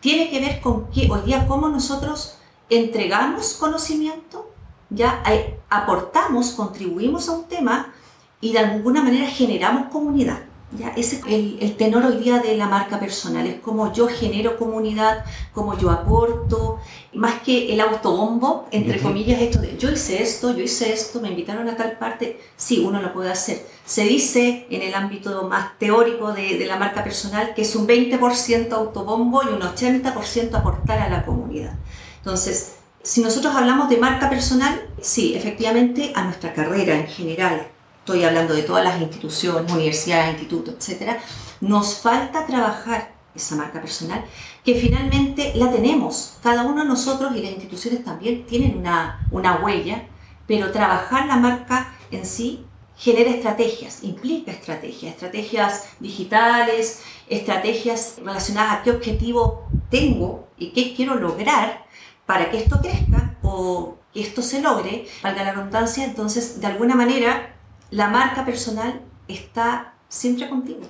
tiene 0.00 0.30
que 0.30 0.40
ver 0.40 0.62
con 0.62 0.90
que 0.90 1.10
hoy 1.10 1.20
día 1.26 1.46
cómo 1.46 1.68
nosotros 1.68 2.38
entregamos 2.70 3.52
conocimiento, 3.60 4.50
ya 4.88 5.22
aportamos, 5.68 6.52
contribuimos 6.52 7.28
a 7.28 7.32
un 7.32 7.44
tema 7.44 7.92
y 8.40 8.54
de 8.54 8.60
alguna 8.60 9.02
manera 9.02 9.26
generamos 9.26 9.92
comunidad. 9.92 10.38
¿Ya? 10.78 10.88
Ese 10.96 11.16
es 11.16 11.26
el, 11.26 11.58
el, 11.60 11.76
tenor 11.76 12.04
hoy 12.04 12.16
día 12.16 12.38
de 12.38 12.56
la 12.56 12.66
marca 12.66 12.98
personal, 12.98 13.46
es 13.46 13.60
como 13.60 13.92
yo 13.92 14.08
genero 14.08 14.56
comunidad, 14.56 15.24
como 15.52 15.76
yo 15.78 15.90
aporto, 15.90 16.80
más 17.14 17.42
que 17.42 17.72
el 17.72 17.80
autobombo, 17.80 18.66
entre 18.70 19.00
comillas, 19.00 19.40
esto 19.40 19.60
de 19.60 19.76
yo 19.76 19.90
hice 19.90 20.22
esto, 20.22 20.56
yo 20.56 20.62
hice 20.62 20.92
esto, 20.92 21.20
me 21.20 21.28
invitaron 21.28 21.68
a 21.68 21.76
tal 21.76 21.98
parte, 21.98 22.40
sí, 22.56 22.82
uno 22.84 23.00
lo 23.02 23.12
puede 23.12 23.30
hacer. 23.30 23.66
Se 23.84 24.04
dice 24.04 24.66
en 24.70 24.82
el 24.82 24.94
ámbito 24.94 25.48
más 25.48 25.78
teórico 25.78 26.32
de, 26.32 26.58
de 26.58 26.66
la 26.66 26.76
marca 26.76 27.04
personal 27.04 27.54
que 27.54 27.62
es 27.62 27.76
un 27.76 27.86
20% 27.86 28.72
autobombo 28.72 29.42
y 29.42 29.48
un 29.48 29.60
80% 29.60 30.54
aportar 30.54 30.98
a 31.00 31.08
la 31.08 31.24
comunidad. 31.24 31.74
Entonces, 32.18 32.76
si 33.02 33.20
nosotros 33.20 33.54
hablamos 33.54 33.88
de 33.88 33.96
marca 33.96 34.30
personal, 34.30 34.88
sí, 35.00 35.34
efectivamente 35.34 36.12
a 36.14 36.22
nuestra 36.22 36.54
carrera 36.54 36.94
en 36.94 37.08
general, 37.08 37.66
estoy 38.02 38.24
hablando 38.24 38.52
de 38.52 38.62
todas 38.62 38.82
las 38.82 39.00
instituciones, 39.00 39.70
universidades, 39.70 40.30
institutos, 40.30 40.74
etcétera, 40.74 41.20
nos 41.60 41.94
falta 42.00 42.44
trabajar 42.46 43.14
esa 43.32 43.54
marca 43.54 43.80
personal, 43.80 44.24
que 44.64 44.74
finalmente 44.74 45.52
la 45.54 45.70
tenemos. 45.70 46.36
Cada 46.42 46.64
uno 46.64 46.82
de 46.82 46.88
nosotros 46.88 47.32
y 47.36 47.42
las 47.42 47.52
instituciones 47.52 48.04
también 48.04 48.44
tienen 48.44 48.76
una, 48.76 49.24
una 49.30 49.60
huella, 49.62 50.08
pero 50.48 50.72
trabajar 50.72 51.26
la 51.26 51.36
marca 51.36 51.94
en 52.10 52.26
sí 52.26 52.66
genera 52.96 53.30
estrategias, 53.30 54.02
implica 54.02 54.50
estrategias, 54.50 55.14
estrategias 55.14 55.84
digitales, 56.00 57.02
estrategias 57.28 58.16
relacionadas 58.18 58.80
a 58.80 58.82
qué 58.82 58.90
objetivo 58.90 59.68
tengo 59.90 60.48
y 60.58 60.70
qué 60.70 60.92
quiero 60.94 61.14
lograr 61.14 61.86
para 62.26 62.50
que 62.50 62.58
esto 62.58 62.80
crezca 62.80 63.36
o 63.42 63.96
que 64.12 64.22
esto 64.22 64.42
se 64.42 64.60
logre, 64.60 65.06
valga 65.22 65.44
la 65.44 65.52
redundancia, 65.52 66.04
entonces 66.04 66.60
de 66.60 66.66
alguna 66.66 66.96
manera 66.96 67.51
la 67.92 68.08
marca 68.08 68.44
personal 68.44 69.02
está 69.28 69.94
siempre 70.08 70.48
contigo, 70.48 70.80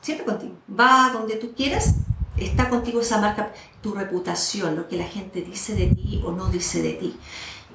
siempre 0.00 0.24
contigo. 0.24 0.54
Va 0.68 1.10
donde 1.12 1.34
tú 1.34 1.52
quieras, 1.52 1.96
está 2.36 2.68
contigo 2.68 3.00
esa 3.00 3.20
marca, 3.20 3.52
tu 3.82 3.92
reputación, 3.92 4.76
lo 4.76 4.88
que 4.88 4.96
la 4.96 5.04
gente 5.04 5.42
dice 5.42 5.74
de 5.74 5.88
ti 5.88 6.22
o 6.24 6.30
no 6.30 6.46
dice 6.46 6.80
de 6.80 6.92
ti. 6.92 7.16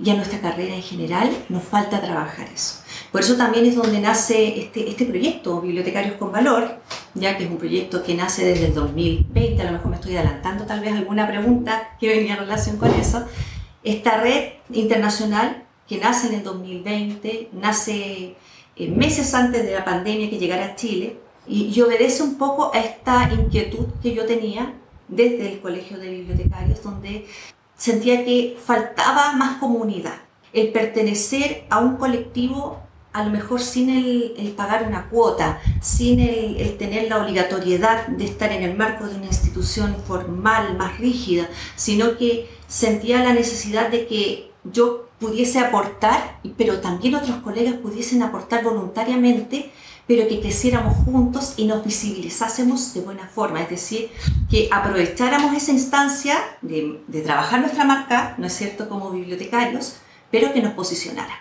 Y 0.01 0.09
a 0.09 0.15
nuestra 0.15 0.39
carrera 0.39 0.73
en 0.73 0.81
general 0.81 1.29
nos 1.49 1.63
falta 1.63 2.01
trabajar 2.01 2.47
eso. 2.47 2.79
Por 3.11 3.21
eso 3.21 3.35
también 3.35 3.65
es 3.65 3.75
donde 3.75 3.99
nace 3.99 4.61
este, 4.61 4.89
este 4.89 5.05
proyecto, 5.05 5.59
Bibliotecarios 5.59 6.15
con 6.15 6.31
Valor, 6.31 6.79
ya 7.15 7.37
que 7.37 7.43
es 7.43 7.51
un 7.51 7.57
proyecto 7.57 8.01
que 8.01 8.15
nace 8.15 8.45
desde 8.45 8.67
el 8.67 8.73
2020, 8.73 9.61
a 9.61 9.65
lo 9.65 9.71
mejor 9.73 9.89
me 9.89 9.97
estoy 9.97 10.15
adelantando 10.15 10.65
tal 10.65 10.79
vez 10.79 10.93
alguna 10.93 11.27
pregunta 11.27 11.97
que 11.99 12.07
venía 12.07 12.35
en 12.35 12.39
relación 12.39 12.77
con 12.77 12.91
eso. 12.93 13.25
Esta 13.83 14.21
red 14.21 14.53
internacional 14.71 15.65
que 15.85 15.97
nace 15.97 16.27
en 16.27 16.35
el 16.35 16.43
2020, 16.43 17.49
nace 17.51 18.37
eh, 18.75 18.89
meses 18.89 19.33
antes 19.33 19.65
de 19.65 19.73
la 19.73 19.85
pandemia 19.85 20.29
que 20.29 20.39
llegara 20.39 20.65
a 20.65 20.75
Chile 20.75 21.17
y, 21.47 21.71
y, 21.75 21.81
obedece 21.81 22.23
un 22.23 22.37
poco 22.37 22.71
a 22.73 22.79
esta 22.79 23.31
inquietud 23.33 23.85
que 24.01 24.13
yo 24.13 24.25
tenía 24.25 24.73
desde 25.07 25.51
el 25.51 25.59
Colegio 25.59 25.97
de 25.97 26.09
Bibliotecarios, 26.09 26.81
donde 26.81 27.27
sentía 27.75 28.23
que 28.23 28.57
faltaba 28.63 29.33
más 29.33 29.57
comunidad, 29.57 30.21
el 30.53 30.71
pertenecer 30.71 31.65
a 31.69 31.79
un 31.79 31.97
colectivo 31.97 32.79
a 33.13 33.23
lo 33.23 33.29
mejor 33.29 33.61
sin 33.61 33.89
el, 33.89 34.33
el 34.37 34.51
pagar 34.53 34.87
una 34.87 35.07
cuota, 35.09 35.61
sin 35.81 36.19
el, 36.19 36.57
el, 36.57 36.77
tener 36.77 37.09
la 37.09 37.21
obligatoriedad 37.21 38.07
de 38.07 38.25
estar 38.25 38.51
en 38.51 38.63
el 38.63 38.75
marco 38.75 39.05
de 39.07 39.15
una 39.15 39.27
institución 39.27 39.95
formal 40.07 40.75
más 40.77 40.97
rígida, 40.97 41.47
sino 41.75 42.17
que 42.17 42.49
sentía 42.67 43.23
la 43.23 43.33
necesidad 43.33 43.89
de 43.89 44.07
que 44.07 44.52
yo 44.63 45.09
pudiese 45.19 45.59
aportar, 45.59 46.39
pero 46.57 46.79
también 46.79 47.15
otros 47.15 47.37
colegas 47.37 47.75
pudiesen 47.75 48.23
aportar 48.23 48.63
voluntariamente, 48.63 49.71
pero 50.07 50.27
que 50.27 50.41
creciéramos 50.41 50.97
juntos 51.05 51.53
y 51.57 51.65
nos 51.65 51.83
visibilizásemos 51.83 52.93
de 52.93 53.01
buena 53.01 53.27
forma, 53.27 53.61
es 53.61 53.69
decir, 53.69 54.09
que 54.49 54.67
aprovecháramos 54.71 55.55
esa 55.55 55.71
instancia 55.71 56.37
de, 56.61 56.99
trabajar 57.23 57.61
nuestra 57.61 57.85
marca, 57.85 58.35
¿no 58.37 58.47
es 58.47 58.53
cierto?, 58.53 58.89
como 58.89 59.11
bibliotecarios, 59.11 59.95
pero 60.29 60.51
que 60.53 60.61
nos 60.61 60.73
posicionara. 60.73 61.39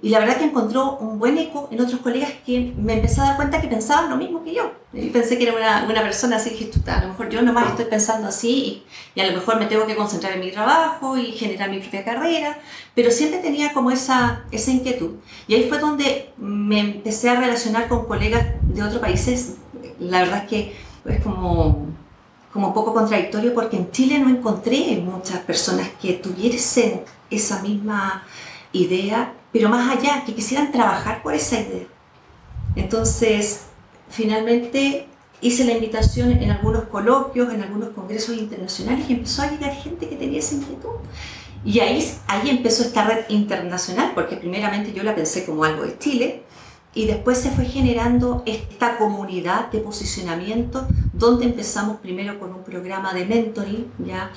Y 0.00 0.10
la 0.10 0.20
verdad 0.20 0.36
que 0.36 0.44
encontró 0.44 0.96
un 0.98 1.18
buen 1.18 1.36
eco 1.38 1.68
en 1.72 1.80
otros 1.80 2.00
colegas 2.00 2.30
que 2.46 2.72
me 2.76 2.94
empecé 2.94 3.20
a 3.20 3.24
dar 3.24 3.36
cuenta 3.36 3.60
que 3.60 3.66
pensaban 3.66 4.08
lo 4.08 4.16
mismo 4.16 4.44
que 4.44 4.54
yo. 4.54 4.70
Y 4.92 5.10
pensé 5.10 5.36
que 5.36 5.44
era 5.44 5.56
una, 5.56 5.90
una 5.90 6.02
persona 6.02 6.36
así, 6.36 6.50
que 6.50 6.90
a 6.90 7.02
lo 7.02 7.08
mejor 7.08 7.28
yo 7.28 7.42
nomás 7.42 7.70
estoy 7.70 7.86
pensando 7.86 8.28
así 8.28 8.48
y, 8.48 8.82
y, 9.16 9.20
a 9.20 9.26
lo 9.26 9.32
mejor 9.32 9.58
me 9.58 9.66
tengo 9.66 9.86
que 9.86 9.96
concentrar 9.96 10.34
en 10.34 10.40
mi 10.40 10.52
trabajo 10.52 11.18
y 11.18 11.32
generar 11.32 11.68
mi 11.68 11.80
propia 11.80 12.04
carrera, 12.04 12.58
pero 12.94 13.10
siempre 13.10 13.40
tenía 13.40 13.72
como 13.72 13.90
esa, 13.90 14.44
esa 14.52 14.70
inquietud. 14.70 15.16
Y 15.48 15.54
ahí 15.54 15.68
fue 15.68 15.78
donde 15.78 16.30
me 16.36 16.78
empecé 16.78 17.30
a 17.30 17.40
relacionar 17.40 17.88
con 17.88 18.06
colegas 18.06 18.46
de 18.62 18.82
otros 18.82 19.00
países. 19.00 19.56
La 19.98 20.20
verdad 20.20 20.44
es 20.44 20.48
que 20.48 20.76
es 21.06 21.20
como, 21.22 21.86
como 22.52 22.72
poco 22.72 22.94
contradictorio 22.94 23.52
porque 23.52 23.76
en 23.76 23.90
Chile 23.90 24.20
no 24.20 24.28
encontré 24.28 25.02
muchas 25.04 25.40
personas 25.40 25.88
que 26.00 26.12
tuviesen 26.14 27.02
esa 27.30 27.62
misma 27.62 28.22
idea 28.72 29.34
pero 29.52 29.68
más 29.68 29.96
allá, 29.96 30.24
que 30.24 30.34
quisieran 30.34 30.72
trabajar 30.72 31.22
por 31.22 31.34
esa 31.34 31.60
idea. 31.60 31.86
Entonces, 32.76 33.62
finalmente 34.08 35.08
hice 35.40 35.64
la 35.64 35.72
invitación 35.72 36.32
en 36.32 36.50
algunos 36.50 36.84
coloquios, 36.84 37.52
en 37.52 37.62
algunos 37.62 37.90
congresos 37.90 38.36
internacionales 38.36 39.08
y 39.08 39.14
empezó 39.14 39.42
a 39.42 39.50
llegar 39.50 39.72
gente 39.74 40.08
que 40.08 40.16
tenía 40.16 40.40
esa 40.40 40.56
inquietud. 40.56 40.96
Y 41.64 41.80
ahí, 41.80 42.08
ahí 42.26 42.50
empezó 42.50 42.82
esta 42.82 43.04
red 43.04 43.24
internacional, 43.28 44.12
porque 44.14 44.36
primeramente 44.36 44.92
yo 44.92 45.02
la 45.02 45.14
pensé 45.14 45.44
como 45.44 45.64
algo 45.64 45.84
de 45.84 45.98
Chile, 45.98 46.42
y 46.94 47.06
después 47.06 47.38
se 47.38 47.50
fue 47.50 47.64
generando 47.64 48.42
esta 48.46 48.96
comunidad 48.96 49.70
de 49.70 49.78
posicionamiento, 49.80 50.86
donde 51.12 51.44
empezamos 51.44 51.98
primero 51.98 52.38
con 52.38 52.52
un 52.52 52.64
programa 52.64 53.12
de 53.12 53.26
mentoring, 53.26 53.86
ya 54.04 54.30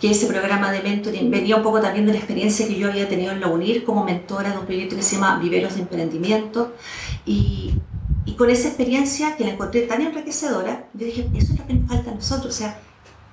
que 0.00 0.10
ese 0.10 0.26
programa 0.26 0.72
de 0.72 0.80
mentoring 0.80 1.30
venía 1.30 1.56
un 1.56 1.62
poco 1.62 1.80
también 1.80 2.06
de 2.06 2.12
la 2.12 2.18
experiencia 2.18 2.66
que 2.66 2.78
yo 2.78 2.88
había 2.88 3.08
tenido 3.08 3.32
en 3.32 3.40
la 3.40 3.48
UNIR 3.48 3.84
como 3.84 4.04
mentora 4.04 4.50
de 4.50 4.58
un 4.58 4.64
proyecto 4.64 4.96
que 4.96 5.02
se 5.02 5.16
llama 5.16 5.38
Viveros 5.38 5.74
de 5.74 5.82
Emprendimiento. 5.82 6.74
Y, 7.26 7.74
y 8.24 8.32
con 8.34 8.48
esa 8.50 8.68
experiencia 8.68 9.36
que 9.36 9.44
la 9.44 9.50
encontré 9.52 9.82
tan 9.82 10.00
enriquecedora, 10.00 10.88
yo 10.94 11.06
dije, 11.06 11.28
eso 11.34 11.52
es 11.52 11.58
lo 11.58 11.66
que 11.66 11.74
nos 11.74 11.88
falta 11.88 12.10
a 12.10 12.14
nosotros, 12.14 12.54
o 12.54 12.58
sea, 12.58 12.80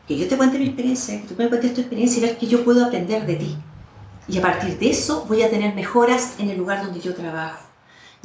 que 0.07 0.17
yo 0.17 0.27
te 0.27 0.37
cuente 0.37 0.59
mi 0.59 0.65
experiencia, 0.65 1.19
que 1.21 1.27
tú 1.27 1.35
me 1.37 1.49
cuentes 1.49 1.73
tu 1.73 1.81
experiencia 1.81 2.19
y 2.19 2.25
ver 2.27 2.37
que 2.37 2.47
yo 2.47 2.63
puedo 2.63 2.85
aprender 2.85 3.25
de 3.25 3.35
ti. 3.35 3.57
Y 4.27 4.37
a 4.37 4.41
partir 4.41 4.77
de 4.77 4.89
eso 4.89 5.25
voy 5.27 5.43
a 5.43 5.49
tener 5.49 5.73
mejoras 5.75 6.35
en 6.39 6.49
el 6.49 6.57
lugar 6.57 6.83
donde 6.83 6.99
yo 6.99 7.13
trabajo. 7.13 7.64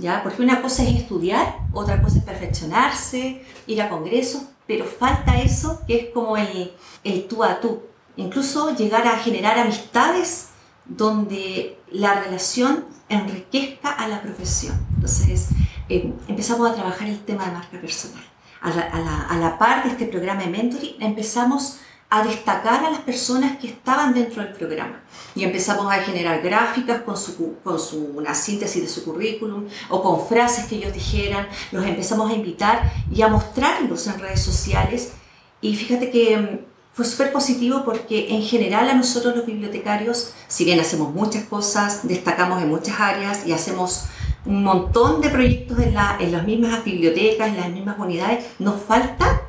¿Ya? 0.01 0.23
Porque 0.23 0.43
una 0.43 0.63
cosa 0.63 0.83
es 0.83 0.97
estudiar, 0.97 1.59
otra 1.73 2.01
cosa 2.01 2.19
es 2.19 2.25
perfeccionarse, 2.25 3.45
ir 3.67 3.83
a 3.83 3.91
congresos, 3.91 4.43
pero 4.67 4.85
falta 4.87 5.39
eso 5.41 5.83
que 5.87 5.97
es 5.97 6.07
como 6.15 6.37
el, 6.37 6.73
el 7.05 7.29
tú 7.29 7.45
a 7.45 7.61
tú, 7.61 7.83
incluso 8.17 8.75
llegar 8.75 9.07
a 9.07 9.19
generar 9.19 9.59
amistades 9.59 10.49
donde 10.87 11.79
la 11.91 12.15
relación 12.21 12.87
enriquezca 13.09 13.91
a 13.91 14.09
la 14.09 14.23
profesión. 14.23 14.75
Entonces, 14.95 15.49
eh, 15.89 16.13
empezamos 16.29 16.71
a 16.71 16.75
trabajar 16.75 17.09
el 17.09 17.19
tema 17.21 17.47
de 17.47 17.53
marca 17.53 17.81
personal. 17.81 18.25
A 18.63 18.71
la, 18.71 19.49
a, 19.49 19.59
par 19.59 19.85
de 19.85 19.91
este 19.91 20.07
programa 20.07 20.43
de 20.43 20.49
mentoring, 20.49 20.97
empezamos 21.01 21.81
a 22.11 22.25
destacar 22.25 22.85
a 22.85 22.91
las 22.91 23.01
personas 23.01 23.57
que 23.59 23.69
estaban 23.69 24.13
dentro 24.13 24.43
del 24.43 24.53
programa. 24.53 25.01
Y 25.37 25.45
empezamos 25.45 25.91
a 25.93 26.03
generar 26.03 26.43
gráficas 26.43 27.03
con, 27.03 27.17
su, 27.17 27.57
con 27.63 27.79
su, 27.79 28.13
una 28.17 28.35
síntesis 28.35 28.83
de 28.83 28.89
su 28.89 29.05
currículum 29.05 29.67
o 29.89 30.03
con 30.03 30.27
frases 30.27 30.67
que 30.67 30.75
ellos 30.77 30.93
dijeran. 30.93 31.47
Los 31.71 31.87
empezamos 31.87 32.29
a 32.29 32.35
invitar 32.35 32.93
y 33.15 33.23
a 33.23 33.29
mostrarlos 33.29 34.09
en 34.09 34.19
redes 34.19 34.43
sociales. 34.43 35.13
Y 35.61 35.77
fíjate 35.77 36.11
que 36.11 36.65
fue 36.93 37.05
súper 37.05 37.33
positivo 37.33 37.85
porque 37.85 38.35
en 38.35 38.43
general 38.43 38.89
a 38.89 38.95
nosotros 38.95 39.37
los 39.37 39.47
bibliotecarios, 39.47 40.33
si 40.49 40.65
bien 40.65 40.81
hacemos 40.81 41.15
muchas 41.15 41.45
cosas, 41.45 42.09
destacamos 42.09 42.61
en 42.61 42.71
muchas 42.71 42.99
áreas 42.99 43.47
y 43.47 43.53
hacemos 43.53 44.07
un 44.45 44.65
montón 44.65 45.21
de 45.21 45.29
proyectos 45.29 45.79
en, 45.79 45.95
la, 45.95 46.17
en 46.19 46.33
las 46.33 46.45
mismas 46.45 46.85
bibliotecas, 46.85 47.49
en 47.49 47.57
las 47.57 47.71
mismas 47.71 47.99
unidades, 48.01 48.47
nos 48.59 48.83
falta 48.83 49.43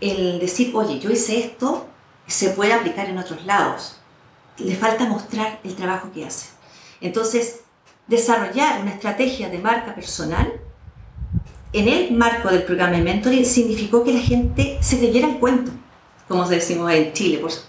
el 0.00 0.38
decir, 0.38 0.74
oye, 0.74 0.98
yo 0.98 1.10
hice 1.10 1.38
esto, 1.40 1.86
se 2.26 2.50
puede 2.50 2.72
aplicar 2.72 3.08
en 3.08 3.18
otros 3.18 3.44
lados. 3.44 3.96
Le 4.58 4.74
falta 4.74 5.04
mostrar 5.04 5.60
el 5.64 5.74
trabajo 5.74 6.10
que 6.12 6.24
hace. 6.24 6.48
Entonces, 7.00 7.60
desarrollar 8.06 8.80
una 8.80 8.92
estrategia 8.92 9.48
de 9.48 9.58
marca 9.58 9.94
personal 9.94 10.52
en 11.72 11.88
el 11.88 12.12
marco 12.12 12.48
del 12.48 12.62
programa 12.62 12.96
de 12.96 13.02
mentoring 13.02 13.44
significó 13.44 14.02
que 14.02 14.12
la 14.12 14.20
gente 14.20 14.78
se 14.80 14.98
creyera 14.98 15.28
el 15.28 15.38
cuento 15.38 15.72
como 16.28 16.46
decimos 16.48 16.90
en 16.92 17.12
Chile, 17.12 17.38
pues 17.38 17.64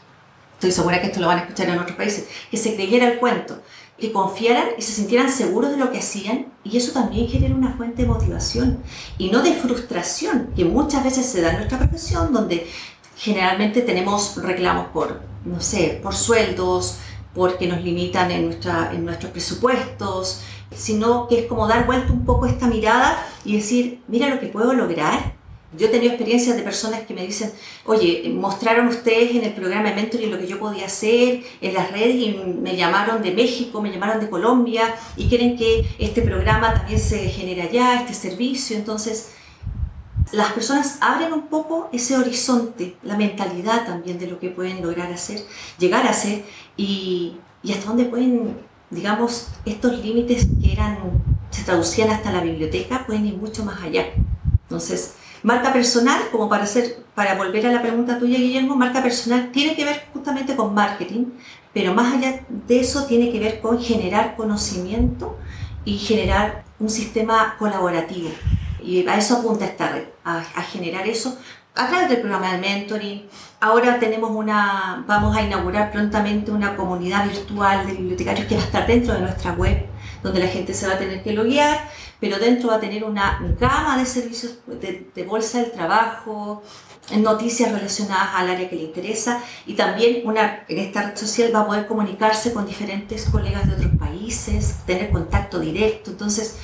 estoy 0.54 0.72
segura 0.72 1.00
que 1.00 1.08
esto 1.08 1.20
lo 1.20 1.28
van 1.28 1.40
a 1.40 1.42
escuchar 1.42 1.70
en 1.70 1.80
otros 1.80 1.96
países, 1.96 2.28
que 2.50 2.58
se 2.58 2.76
creyera 2.76 3.08
el 3.08 3.20
cuento, 3.20 3.62
que 3.98 4.12
confiaran 4.12 4.70
y 4.78 4.82
se 4.82 4.94
sintieran 4.94 5.32
seguros 5.32 5.72
de 5.72 5.78
lo 5.78 5.92
que 5.92 6.00
hacían 6.00 6.48
y 6.64 6.78
eso 6.78 6.92
también 6.92 7.28
genera 7.28 7.56
una 7.56 7.74
fuente 7.74 8.04
de 8.04 8.08
motivación 8.08 8.80
y 9.18 9.30
no 9.30 9.42
de 9.42 9.54
frustración 9.54 10.52
que 10.56 10.66
muchas 10.66 11.04
veces 11.04 11.26
se 11.26 11.42
da 11.42 11.52
en 11.52 11.58
nuestra 11.58 11.80
profesión 11.80 12.32
donde 12.32 12.68
generalmente 13.18 13.82
tenemos 13.82 14.36
reclamos 14.42 14.88
por, 14.88 15.22
no 15.46 15.60
sé, 15.60 16.00
por 16.02 16.16
sueldos, 16.16 17.00
porque 17.34 17.68
nos 17.68 17.84
limitan 17.84 18.32
en, 18.32 18.46
nuestra, 18.46 18.92
en 18.94 19.06
nuestros 19.06 19.32
presupuestos, 19.32 20.42
sino 20.76 21.28
que 21.28 21.42
es 21.42 21.46
como 21.46 21.68
dar 21.68 21.86
vuelta 21.86 22.12
un 22.12 22.26
poco 22.26 22.46
esta 22.46 22.68
mirada 22.68 23.26
y 23.46 23.56
decir, 23.56 24.02
mira 24.08 24.28
lo 24.28 24.40
que 24.40 24.48
puedo 24.48 24.74
lograr 24.74 25.36
Yo 25.78 25.88
he 25.88 25.90
tenido 25.90 26.14
experiencias 26.14 26.56
de 26.56 26.64
personas 26.64 27.02
que 27.02 27.14
me 27.14 27.26
dicen, 27.26 27.52
oye, 27.86 28.32
mostraron 28.34 28.88
ustedes 28.88 29.36
en 29.36 29.44
el 29.44 29.54
programa 29.54 29.90
de 29.90 29.96
mentoring 29.96 30.32
lo 30.32 30.40
que 30.40 30.48
yo 30.48 30.60
podía 30.60 30.86
hacer 30.86 31.44
en 31.62 31.74
las 31.74 31.92
redes 31.92 32.16
y 32.16 32.40
me 32.62 32.76
llamaron 32.76 33.22
de 33.22 33.32
México, 33.32 33.82
me 33.82 33.92
llamaron 33.92 34.20
de 34.20 34.30
Colombia 34.30 34.96
y 35.16 35.28
quieren 35.28 35.58
que 35.58 35.86
este 36.00 36.22
programa 36.22 36.74
también 36.74 37.00
se 37.00 37.30
genere 37.30 37.64
allá, 37.64 38.02
este 38.02 38.14
servicio. 38.14 38.78
Entonces, 38.78 39.34
las 40.32 40.52
personas 40.52 40.98
abren 41.02 41.34
un 41.34 41.48
poco 41.48 41.90
ese 41.92 42.18
horizonte, 42.18 42.98
la 43.04 43.18
mentalidad 43.18 43.86
también 43.86 44.20
de 44.20 44.28
lo 44.28 44.40
que 44.40 44.50
pueden 44.50 44.82
lograr 44.82 45.12
hacer, 45.12 45.42
llegar 45.78 46.06
a 46.06 46.12
hacer 46.12 46.44
y, 46.76 47.38
y 47.64 47.72
hasta 47.72 47.88
dónde 47.88 48.06
pueden, 48.06 48.58
digamos, 48.90 49.48
estos 49.66 50.00
límites 50.00 50.48
que 50.62 50.74
eran, 50.74 50.98
se 51.50 51.64
traducían 51.64 52.10
hasta 52.10 52.32
la 52.32 52.42
biblioteca, 52.42 53.06
pueden 53.06 53.26
ir 53.26 53.38
mucho 53.38 53.64
más 53.64 53.82
allá. 53.82 54.06
Entonces, 54.64 55.16
Marca 55.44 55.72
personal, 55.72 56.20
como 56.32 56.50
para, 56.50 56.64
hacer, 56.64 57.04
para 57.14 57.36
volver 57.36 57.66
a 57.68 57.72
la 57.72 57.82
pregunta 57.82 58.18
tuya, 58.18 58.38
Guillermo, 58.40 58.76
marca 58.76 59.04
personal 59.04 59.52
tiene 59.52 59.76
que 59.76 59.86
ver 59.86 60.08
justamente 60.12 60.56
con 60.56 60.74
marketing, 60.74 61.26
pero 61.74 61.94
más 61.94 62.16
allá 62.16 62.44
de 62.50 62.80
eso 62.80 63.06
tiene 63.06 63.32
que 63.32 63.40
ver 63.40 63.62
con 63.62 63.80
generar 63.80 64.36
conocimiento 64.36 65.38
y 65.86 66.00
generar 66.00 66.64
un 66.80 66.90
sistema 66.90 67.56
colaborativo. 67.60 68.30
Y 68.84 69.08
a 69.08 69.18
eso 69.18 69.38
apunta 69.38 69.66
esta 69.66 69.90
red, 69.90 70.04
a, 70.28 70.40
a 70.40 70.64
generar 70.64 71.08
eso 71.08 71.38
a 71.76 71.88
través 71.88 72.10
del 72.10 72.20
programa 72.20 72.54
de 72.54 72.58
mentoring. 72.58 73.28
Ahora 73.60 74.00
tenemos 74.00 74.32
una, 74.32 75.04
vamos 75.08 75.36
a 75.36 75.42
inaugurar 75.42 75.92
prontamente 75.92 76.52
una 76.52 76.76
comunidad 76.76 77.26
virtual 77.26 77.86
de 77.86 77.94
bibliotecarios 77.94 78.48
que 78.48 78.56
va 78.56 78.62
a 78.62 78.66
estar 78.66 78.88
dentro 78.88 79.14
de 79.14 79.22
nuestra 79.22 79.54
web, 79.54 79.86
donde 80.24 80.40
la 80.40 80.48
gente 80.48 80.74
se 80.74 80.88
va 80.88 80.94
a 80.94 80.98
tener 80.98 81.24
que 81.24 81.34
loguear 81.34 81.80
pero 82.20 82.40
dentro 82.40 82.70
va 82.70 82.76
a 82.76 82.80
tener 82.80 83.04
una 83.04 83.40
gama 83.60 83.98
de 83.98 84.06
servicios 84.06 84.60
de, 84.68 85.24
bolsa 85.24 85.62
del 85.62 85.72
trabajo, 85.72 86.64
noticias 87.16 87.72
relacionadas 87.72 88.30
al 88.34 88.50
área 88.50 88.70
que 88.70 88.76
le 88.76 88.84
interesa 88.84 89.42
y 89.66 89.74
también 89.74 90.26
una, 90.26 90.66
en 90.68 90.80
esta 90.80 91.04
red 91.04 91.18
social 91.18 91.54
va 91.54 91.62
a 91.62 91.68
poder 91.68 91.88
comunicarse 91.88 92.54
con 92.54 92.66
diferentes 92.66 93.26
colegas 93.26 93.68
de 93.68 93.74
otros 93.74 93.92
países, 94.00 94.78
tener 94.86 95.12
contacto 95.12 95.60
directo, 95.60 96.12
entonces 96.12 96.58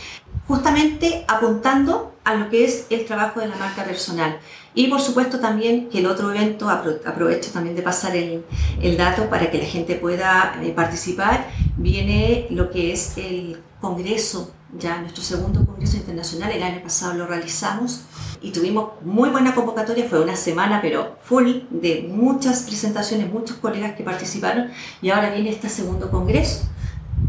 justamente 0.48 1.26
apuntando 1.28 2.14
a 2.24 2.36
lo 2.36 2.50
que 2.50 2.66
es 2.66 2.88
el 2.90 3.06
trabajo 3.06 3.40
de 3.40 3.48
la 3.48 3.56
marca 3.56 3.84
personal. 3.84 4.40
Y 4.76 4.88
por 4.88 5.02
supuesto 5.02 5.40
también 5.40 5.90
que 5.90 6.00
el 6.00 6.06
otro 6.06 6.32
evento, 6.32 6.70
aprovecho 6.70 7.52
también 7.52 7.76
de 7.76 7.82
pasar 7.82 8.16
el, 8.16 8.44
el 8.82 8.98
dato 8.98 9.30
para 9.30 9.52
que 9.52 9.58
la 9.58 9.66
gente 9.66 9.96
pueda 9.96 10.60
eh, 10.64 10.72
participar, 10.72 11.48
viene 11.78 12.48
lo 12.50 12.72
que 12.72 12.94
es 12.94 13.18
el 13.18 13.62
Congreso 13.80 14.54
ya 14.78 15.00
nuestro 15.00 15.24
segundo 15.24 15.66
Congreso 15.66 15.98
Internacional, 15.98 16.52
el 16.52 16.64
año 16.64 16.82
pasado 16.82 17.14
lo 17.14 17.28
realizamos 17.28 18.02
y 18.42 18.52
tuvimos 18.52 18.94
muy 19.04 19.30
buena 19.30 19.54
convocatoria, 19.54 20.06
fue 20.10 20.22
una 20.22 20.36
semana 20.36 20.82
pero 20.82 21.18
full 21.22 21.60
de 21.70 22.08
muchas 22.10 22.64
presentaciones, 22.64 23.32
muchos 23.32 23.58
colegas 23.58 23.96
que 23.96 24.04
participaron. 24.04 24.72
Y 25.02 25.12
ahora 25.12 25.30
viene 25.30 25.50
este 25.50 25.70
segundo 25.70 26.10
Congreso, 26.10 26.64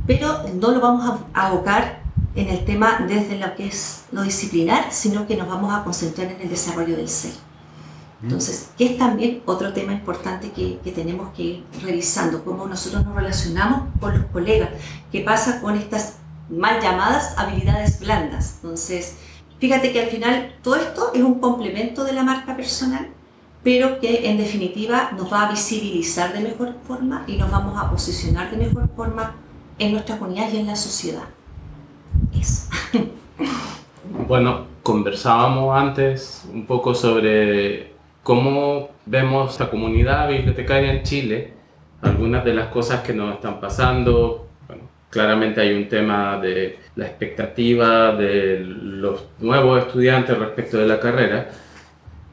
pero 0.07 0.45
no 0.55 0.71
lo 0.71 0.81
vamos 0.81 1.21
a 1.35 1.47
abocar 1.47 2.04
en 2.35 2.49
el 2.49 2.65
tema 2.65 3.05
desde 3.07 3.39
lo 3.39 3.55
que 3.55 3.67
es 3.67 4.05
lo 4.13 4.23
disciplinar, 4.23 4.87
sino 4.91 5.27
que 5.27 5.37
nos 5.37 5.49
vamos 5.49 5.73
a 5.73 5.85
concentrar 5.85 6.33
en 6.33 6.41
el 6.41 6.49
desarrollo 6.49 6.97
del 6.97 7.09
ser. 7.09 7.33
Entonces, 8.23 8.71
que 8.79 8.87
es 8.87 8.99
también 8.99 9.43
otro 9.45 9.73
tema 9.75 9.93
importante 9.93 10.51
que, 10.51 10.79
que, 10.83 10.93
tenemos 10.93 11.35
que 11.35 11.43
ir 11.43 11.65
revisando, 11.83 12.43
cómo 12.43 12.67
nosotros 12.67 13.05
nos 13.05 13.15
relacionamos 13.15 13.89
con 14.01 14.19
los 14.19 14.27
colegas, 14.31 14.71
qué 15.13 15.21
pasa 15.21 15.61
con 15.61 15.77
estas 15.77 16.15
mal 16.49 16.81
llamadas 16.81 17.35
habilidades 17.37 18.01
blandas. 18.01 18.55
Entonces, 18.63 19.17
fíjate 19.59 19.93
que 19.93 20.01
al 20.01 20.09
final 20.09 20.57
todo 20.63 20.77
esto 20.77 21.13
es 21.13 21.23
un 21.23 21.39
complemento 21.39 22.05
de 22.05 22.15
la 22.15 22.23
marca 22.23 22.57
personal, 22.57 23.09
pero 23.63 24.01
que 24.01 24.31
en 24.31 24.39
definitiva 24.39 25.11
nos 25.17 25.31
va 25.33 25.47
a 25.47 25.51
visibilizar 25.51 26.33
de 26.33 26.41
mejor 26.41 26.77
forma 26.87 27.25
y 27.27 27.37
nos 27.37 27.51
vamos 27.51 27.81
a 27.81 27.91
posicionar 27.91 28.51
de 28.51 28.57
mejor 28.57 28.89
forma 28.97 29.35
en 29.79 29.93
nuestra 29.93 30.19
comunidad 30.19 30.51
y 30.53 30.59
en 30.59 30.67
la 30.67 30.77
sociedad. 30.77 31.25
Eso. 32.39 32.69
Bueno, 34.29 34.67
conversábamos 34.83 35.77
antes 35.77 36.49
un 36.53 36.67
poco 36.67 36.95
sobre 36.95 37.93
cómo 38.23 38.91
vemos 39.07 39.53
esta 39.53 39.69
comunidad 39.69 40.29
bibliotecaria 40.29 40.93
en 40.93 41.03
Chile, 41.03 41.53
algunas 42.01 42.45
de 42.45 42.55
las 42.55 42.69
cosas 42.69 43.01
que 43.01 43.13
nos 43.13 43.35
están 43.35 43.61
pasando, 43.61 44.45
Claramente 45.15 45.61
hay 45.61 45.73
un 45.75 45.89
tema 45.89 46.41
de 46.41 46.77
la 46.97 47.07
expectativa 47.07 48.17
de 48.17 48.65
los 48.65 49.29
nuevos 49.39 49.87
estudiantes 49.87 50.37
respecto 50.37 50.77
de 50.77 50.89
la 50.89 50.99
carrera. 50.99 51.53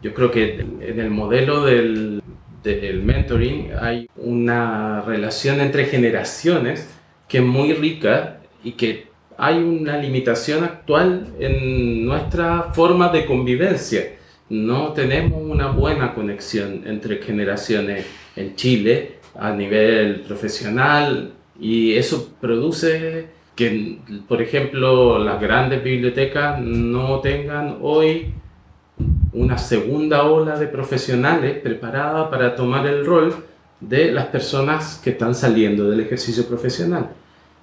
Yo 0.01 0.15
creo 0.15 0.31
que 0.31 0.65
en 0.80 0.99
el 0.99 1.12
modelo 1.12 1.63
del, 1.63 2.23
del 2.63 3.04
mentoring 3.04 3.69
hay 3.80 4.10
una 4.15 5.04
relación 5.04 5.62
entre 5.62 5.86
generaciones 5.86 6.89
que 7.28 7.38
es 7.38 7.43
muy 7.43 7.73
rica 7.73 8.39
y 8.63 8.71
que 8.71 9.11
hay 9.41 9.58
una 9.58 9.97
limitación 9.97 10.63
actual 10.63 11.34
en 11.39 12.06
nuestra 12.06 12.71
forma 12.73 13.10
de 13.10 13.25
convivencia. 13.25 14.04
No 14.49 14.93
tenemos 14.93 15.41
una 15.41 15.71
buena 15.71 16.13
conexión 16.13 16.84
entre 16.86 17.17
generaciones 17.23 18.06
en 18.36 18.56
Chile 18.56 19.13
a 19.34 19.51
nivel 19.51 20.21
profesional, 20.21 21.34
y 21.60 21.93
eso 21.93 22.34
produce 22.39 23.30
que, 23.56 23.97
por 24.27 24.43
ejemplo, 24.43 25.17
las 25.17 25.41
grandes 25.41 25.84
bibliotecas 25.84 26.60
no 26.62 27.19
tengan 27.19 27.77
hoy 27.82 28.34
una 29.34 29.58
segunda 29.58 30.23
ola 30.23 30.60
de 30.60 30.67
profesionales 30.67 31.58
preparada 31.60 32.30
para 32.30 32.56
tomar 32.56 32.86
el 32.86 33.04
rol 33.04 33.34
de 33.80 34.12
las 34.12 34.27
personas 34.27 35.01
que 35.04 35.12
están 35.12 35.34
saliendo 35.34 35.89
del 35.89 36.01
ejercicio 36.01 36.45
profesional. 36.47 37.10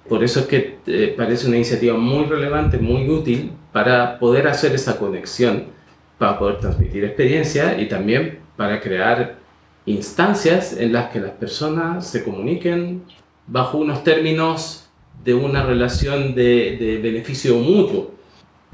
Por 0.09 0.23
eso 0.23 0.39
es 0.41 0.47
que 0.47 0.79
eh, 0.87 1.13
parece 1.15 1.47
una 1.47 1.57
iniciativa 1.57 1.95
muy 1.95 2.25
relevante, 2.25 2.79
muy 2.79 3.07
útil 3.07 3.51
para 3.71 4.17
poder 4.17 4.47
hacer 4.47 4.73
esa 4.73 4.97
conexión, 4.97 5.65
para 6.17 6.39
poder 6.39 6.57
transmitir 6.57 7.05
experiencia 7.05 7.79
y 7.79 7.87
también 7.87 8.39
para 8.57 8.81
crear 8.81 9.37
instancias 9.85 10.75
en 10.75 10.93
las 10.93 11.11
que 11.11 11.19
las 11.19 11.31
personas 11.31 12.07
se 12.07 12.23
comuniquen 12.23 13.03
bajo 13.45 13.77
unos 13.77 14.03
términos 14.03 14.89
de 15.23 15.35
una 15.35 15.63
relación 15.63 16.33
de, 16.33 16.99
beneficio 17.03 17.55
mutuo. 17.57 18.11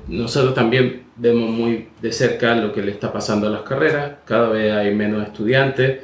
Nosotros 0.07 0.53
también 0.53 1.03
vemos 1.17 1.49
muy 1.49 1.89
de 2.01 2.11
cerca 2.13 2.55
lo 2.55 2.71
que 2.71 2.81
le 2.81 2.91
está 2.91 3.11
pasando 3.11 3.47
a 3.47 3.49
las 3.49 3.63
carreras, 3.63 4.13
cada 4.25 4.49
vez 4.49 4.71
hay 4.73 4.93
menos 4.93 5.25
estudiantes, 5.25 6.01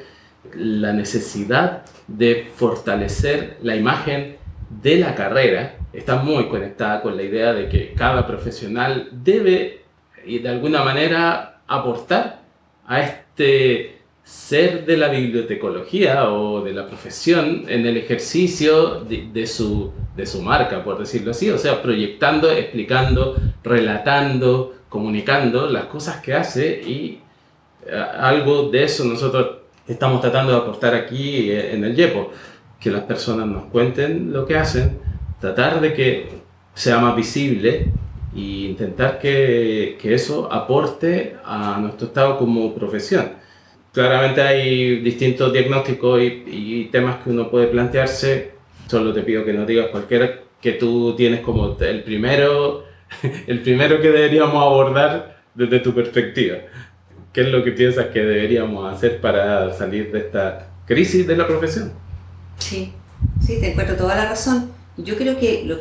la 0.56 0.92
necesidad 0.92 1.84
de 2.08 2.50
fortalecer 2.56 3.58
la 3.62 3.76
imagen 3.76 4.41
de 4.82 4.98
la 4.98 5.16
carrera 5.16 5.78
está 5.92 6.18
muy 6.18 6.48
conectada 6.48 7.02
con 7.02 7.18
la 7.18 7.24
idea 7.24 7.54
de 7.54 7.68
que 7.68 7.94
cada 7.94 8.26
profesional 8.26 9.10
debe 9.12 9.82
y 10.26 10.40
de 10.40 10.50
alguna 10.50 10.84
manera 10.84 11.62
aportar 11.68 12.42
a 12.88 13.02
este 13.02 14.02
ser 14.24 14.86
de 14.86 14.98
la 14.98 15.10
bibliotecología 15.10 16.30
o 16.30 16.62
de 16.62 16.74
la 16.74 16.88
profesión 16.88 17.66
en 17.68 17.86
el 17.86 17.98
ejercicio 17.98 19.02
de, 19.02 19.48
su, 19.48 19.92
de 20.16 20.26
su 20.26 20.42
marca, 20.42 20.84
por 20.84 21.00
decirlo 21.00 21.32
así, 21.32 21.50
o 21.50 21.58
sea, 21.58 21.82
proyectando, 21.82 22.50
explicando, 22.52 23.36
relatando, 23.64 24.76
comunicando 24.90 25.68
las 25.68 25.86
cosas 25.86 26.22
que 26.22 26.34
hace 26.34 26.82
y 26.82 27.20
eh, 27.86 28.06
algo 28.20 28.70
de 28.70 28.84
eso 28.84 29.04
nosotros 29.06 29.58
estamos 29.88 30.22
tratando 30.22 30.54
de 30.54 30.60
aportar 30.60 30.94
aquí 30.94 31.52
eh, 31.52 31.74
en 31.74 31.84
el 31.84 31.96
YEPO, 31.96 32.32
que 32.82 32.92
las 32.92 33.04
personas 33.04 33.48
nos 33.48 33.66
cuenten 33.66 34.34
lo 34.34 34.46
que 34.46 34.58
hacen, 34.58 34.98
tratar 35.40 35.80
de 35.80 35.94
que 35.94 36.30
sea 36.74 37.00
más 37.00 37.16
visible 37.16 37.92
e 38.36 38.40
intentar 38.40 39.20
que, 39.20 39.98
que 40.02 40.14
eso 40.14 40.52
aporte 40.52 41.36
a 41.46 41.78
nuestro 41.80 42.08
estado 42.08 42.38
como 42.38 42.74
profesión 42.74 43.42
claramente 43.92 44.42
hay 44.42 45.00
distintos 45.00 45.52
diagnósticos 45.52 46.22
y, 46.22 46.90
temas 46.92 47.18
que 47.24 47.30
uno 47.30 47.50
puede 47.50 47.68
plantearse. 47.68 48.52
Solo 48.88 49.14
te 49.14 49.22
pido 49.22 49.46
que 49.46 49.54
nos 49.54 49.68
digas 49.68 49.88
cualquiera 49.88 50.40
que 50.62 50.74
tú 50.74 51.16
tienes 51.16 51.42
como 51.42 51.78
el 51.80 52.04
primero, 52.04 52.86
el 53.48 53.60
primero 53.62 54.02
que 54.02 54.10
deberíamos 54.10 54.56
abordar 54.56 55.42
desde 55.54 55.80
tu 55.80 55.94
perspectiva. 55.94 56.58
¿Qué 57.32 57.42
es 57.42 57.48
lo 57.48 57.64
que 57.64 57.72
piensas 57.72 58.08
que 58.08 58.20
deberíamos 58.20 58.92
hacer 58.92 59.22
para 59.22 59.72
salir 59.72 60.12
de 60.12 60.20
esta 60.20 60.68
crisis 60.86 61.26
de 61.26 61.38
la 61.38 61.48
profesión? 61.48 61.94
Sí, 62.62 62.94
sí, 63.46 63.60
te 63.60 63.72
encuentro 63.72 63.98
toda 63.98 64.16
la 64.16 64.26
razón. 64.26 64.72
Yo 64.98 65.18
creo 65.18 65.40
que 65.40 65.64
lo, 65.66 65.80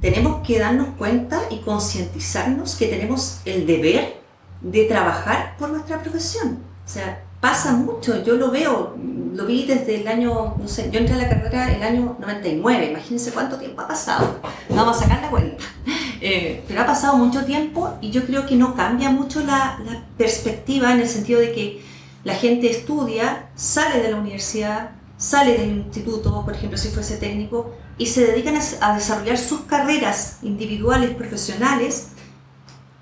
tenemos 0.00 0.46
que 0.46 0.58
darnos 0.58 0.88
cuenta 0.96 1.40
y 1.50 1.58
concientizarnos 1.58 2.76
que 2.76 2.86
tenemos 2.86 3.40
el 3.44 3.66
deber 3.66 4.20
de 4.60 4.84
trabajar 4.84 5.56
por 5.58 5.70
nuestra 5.70 6.00
profesión. 6.00 6.60
O 6.84 6.88
sea, 6.88 7.24
pasa 7.40 7.72
mucho, 7.72 8.22
yo 8.22 8.36
lo 8.36 8.50
veo, 8.52 8.96
lo 9.34 9.46
vi 9.46 9.66
desde 9.66 10.00
el 10.00 10.08
año, 10.08 10.54
no 10.56 10.68
sé, 10.68 10.88
yo 10.92 11.00
entré 11.00 11.16
a 11.16 11.18
la 11.18 11.28
carrera 11.28 11.72
el 11.72 11.82
año 11.82 12.16
99, 12.20 12.90
imagínense 12.90 13.32
cuánto 13.32 13.56
tiempo 13.56 13.82
ha 13.82 13.88
pasado, 13.88 14.40
vamos 14.68 14.96
a 14.96 15.00
sacar 15.00 15.22
la 15.22 15.30
cuenta. 15.30 15.64
Eh, 16.24 16.62
pero 16.68 16.82
ha 16.82 16.86
pasado 16.86 17.16
mucho 17.16 17.44
tiempo 17.44 17.98
y 18.00 18.12
yo 18.12 18.24
creo 18.24 18.46
que 18.46 18.54
no 18.54 18.76
cambia 18.76 19.10
mucho 19.10 19.40
la, 19.40 19.80
la 19.84 20.04
perspectiva 20.16 20.92
en 20.92 21.00
el 21.00 21.08
sentido 21.08 21.40
de 21.40 21.50
que 21.50 21.82
la 22.22 22.34
gente 22.34 22.70
estudia, 22.70 23.48
sale 23.56 24.00
de 24.00 24.12
la 24.12 24.18
universidad, 24.18 24.90
sale 25.22 25.56
del 25.56 25.70
instituto, 25.70 26.44
por 26.44 26.52
ejemplo, 26.52 26.76
si 26.76 26.88
fuese 26.88 27.16
técnico, 27.16 27.72
y 27.96 28.06
se 28.06 28.26
dedican 28.26 28.56
a, 28.80 28.94
desarrollar 28.94 29.38
sus 29.38 29.60
carreras 29.60 30.38
individuales, 30.42 31.14
profesionales, 31.14 32.08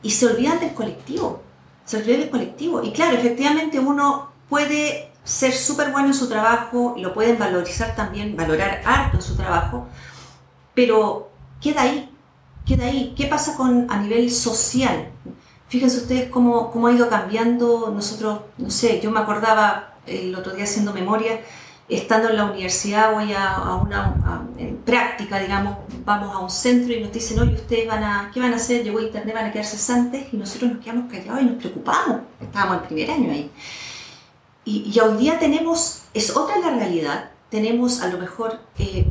y 0.02 0.10
se 0.10 0.26
olvidan 0.26 0.60
del 0.60 0.74
colectivo, 0.74 1.42
se 1.86 1.96
olvidan 1.96 2.20
del 2.20 2.30
colectivo. 2.30 2.82
Y 2.82 2.92
claro, 2.92 3.16
efectivamente 3.16 3.78
uno 3.78 4.28
puede 4.50 5.10
ser 5.24 5.52
súper 5.52 5.92
bueno 5.92 6.08
en 6.08 6.14
su 6.14 6.28
trabajo, 6.28 6.94
lo 6.98 7.14
pueden 7.14 7.38
valorizar 7.38 7.96
también, 7.96 8.36
valorar 8.36 8.82
harto 8.84 9.22
su 9.22 9.34
trabajo, 9.34 9.86
pero 10.74 11.30
queda 11.58 11.82
ahí, 11.82 12.10
queda 12.66 12.84
ahí. 12.84 13.14
¿Qué 13.16 13.26
pasa 13.28 13.56
con, 13.56 13.86
a 13.90 13.96
nivel 13.96 14.30
social? 14.30 15.08
Fíjense 15.68 15.96
ustedes 15.96 16.28
cómo, 16.28 16.70
cómo 16.70 16.88
ha 16.88 16.92
ido 16.92 17.08
cambiando. 17.08 17.90
Nosotros, 17.94 18.40
no 18.58 18.70
sé, 18.70 19.00
yo 19.00 19.10
me 19.10 19.20
acordaba 19.20 19.94
el 20.06 20.34
otro 20.34 20.52
día 20.52 20.64
haciendo 20.64 20.92
memoria, 20.92 21.40
estando 21.90 22.30
en 22.30 22.36
la 22.36 22.44
universidad, 22.44 23.12
voy 23.12 23.32
a, 23.32 23.74
una 23.74 24.46
en 24.56 24.76
práctica, 24.78 25.38
digamos, 25.38 25.76
vamos 26.04 26.34
a 26.34 26.38
un 26.38 26.50
centro 26.50 26.94
y 26.94 27.00
nos 27.00 27.12
dicen, 27.12 27.38
oye, 27.40 27.54
ustedes 27.54 27.88
van 27.88 28.04
a, 28.04 28.30
¿qué 28.32 28.40
van 28.40 28.52
a 28.52 28.56
hacer? 28.56 28.84
Llegó 28.84 29.00
internet, 29.00 29.34
van 29.34 29.46
a 29.46 29.52
quedar 29.52 29.66
cesantes 29.66 30.32
y 30.32 30.36
nosotros 30.36 30.72
nos 30.72 30.84
quedamos 30.84 31.10
callados 31.10 31.42
y 31.42 31.44
nos 31.46 31.56
preocupamos. 31.56 32.20
Estábamos 32.40 32.82
en 32.82 32.88
primer 32.88 33.10
año 33.10 33.32
ahí. 33.32 33.50
Y, 34.64 34.92
y 34.94 35.00
hoy 35.00 35.18
día 35.18 35.38
tenemos, 35.38 36.02
es 36.14 36.36
otra 36.36 36.58
la 36.58 36.70
realidad, 36.70 37.30
tenemos 37.50 38.00
a 38.02 38.08
lo 38.08 38.18
mejor 38.18 38.60
eh, 38.78 39.10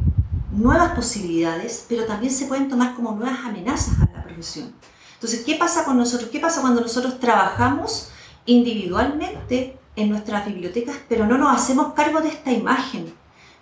nuevas 0.52 0.94
posibilidades, 0.94 1.86
pero 1.90 2.06
también 2.06 2.32
se 2.32 2.46
pueden 2.46 2.70
tomar 2.70 2.96
como 2.96 3.12
nuevas 3.12 3.40
amenazas 3.46 4.00
a 4.00 4.10
la 4.14 4.24
profesión. 4.24 4.74
Entonces, 5.16 5.44
¿qué 5.46 5.56
pasa 5.56 5.84
con 5.84 5.98
nosotros? 5.98 6.30
¿Qué 6.30 6.40
pasa 6.40 6.62
cuando 6.62 6.80
nosotros 6.80 7.20
trabajamos 7.20 8.10
individualmente 8.46 9.78
en 10.02 10.10
nuestras 10.10 10.46
bibliotecas, 10.46 10.98
pero 11.08 11.26
no 11.26 11.38
nos 11.38 11.56
hacemos 11.56 11.94
cargo 11.94 12.22
de 12.22 12.30
esta 12.30 12.52
imagen? 12.52 13.14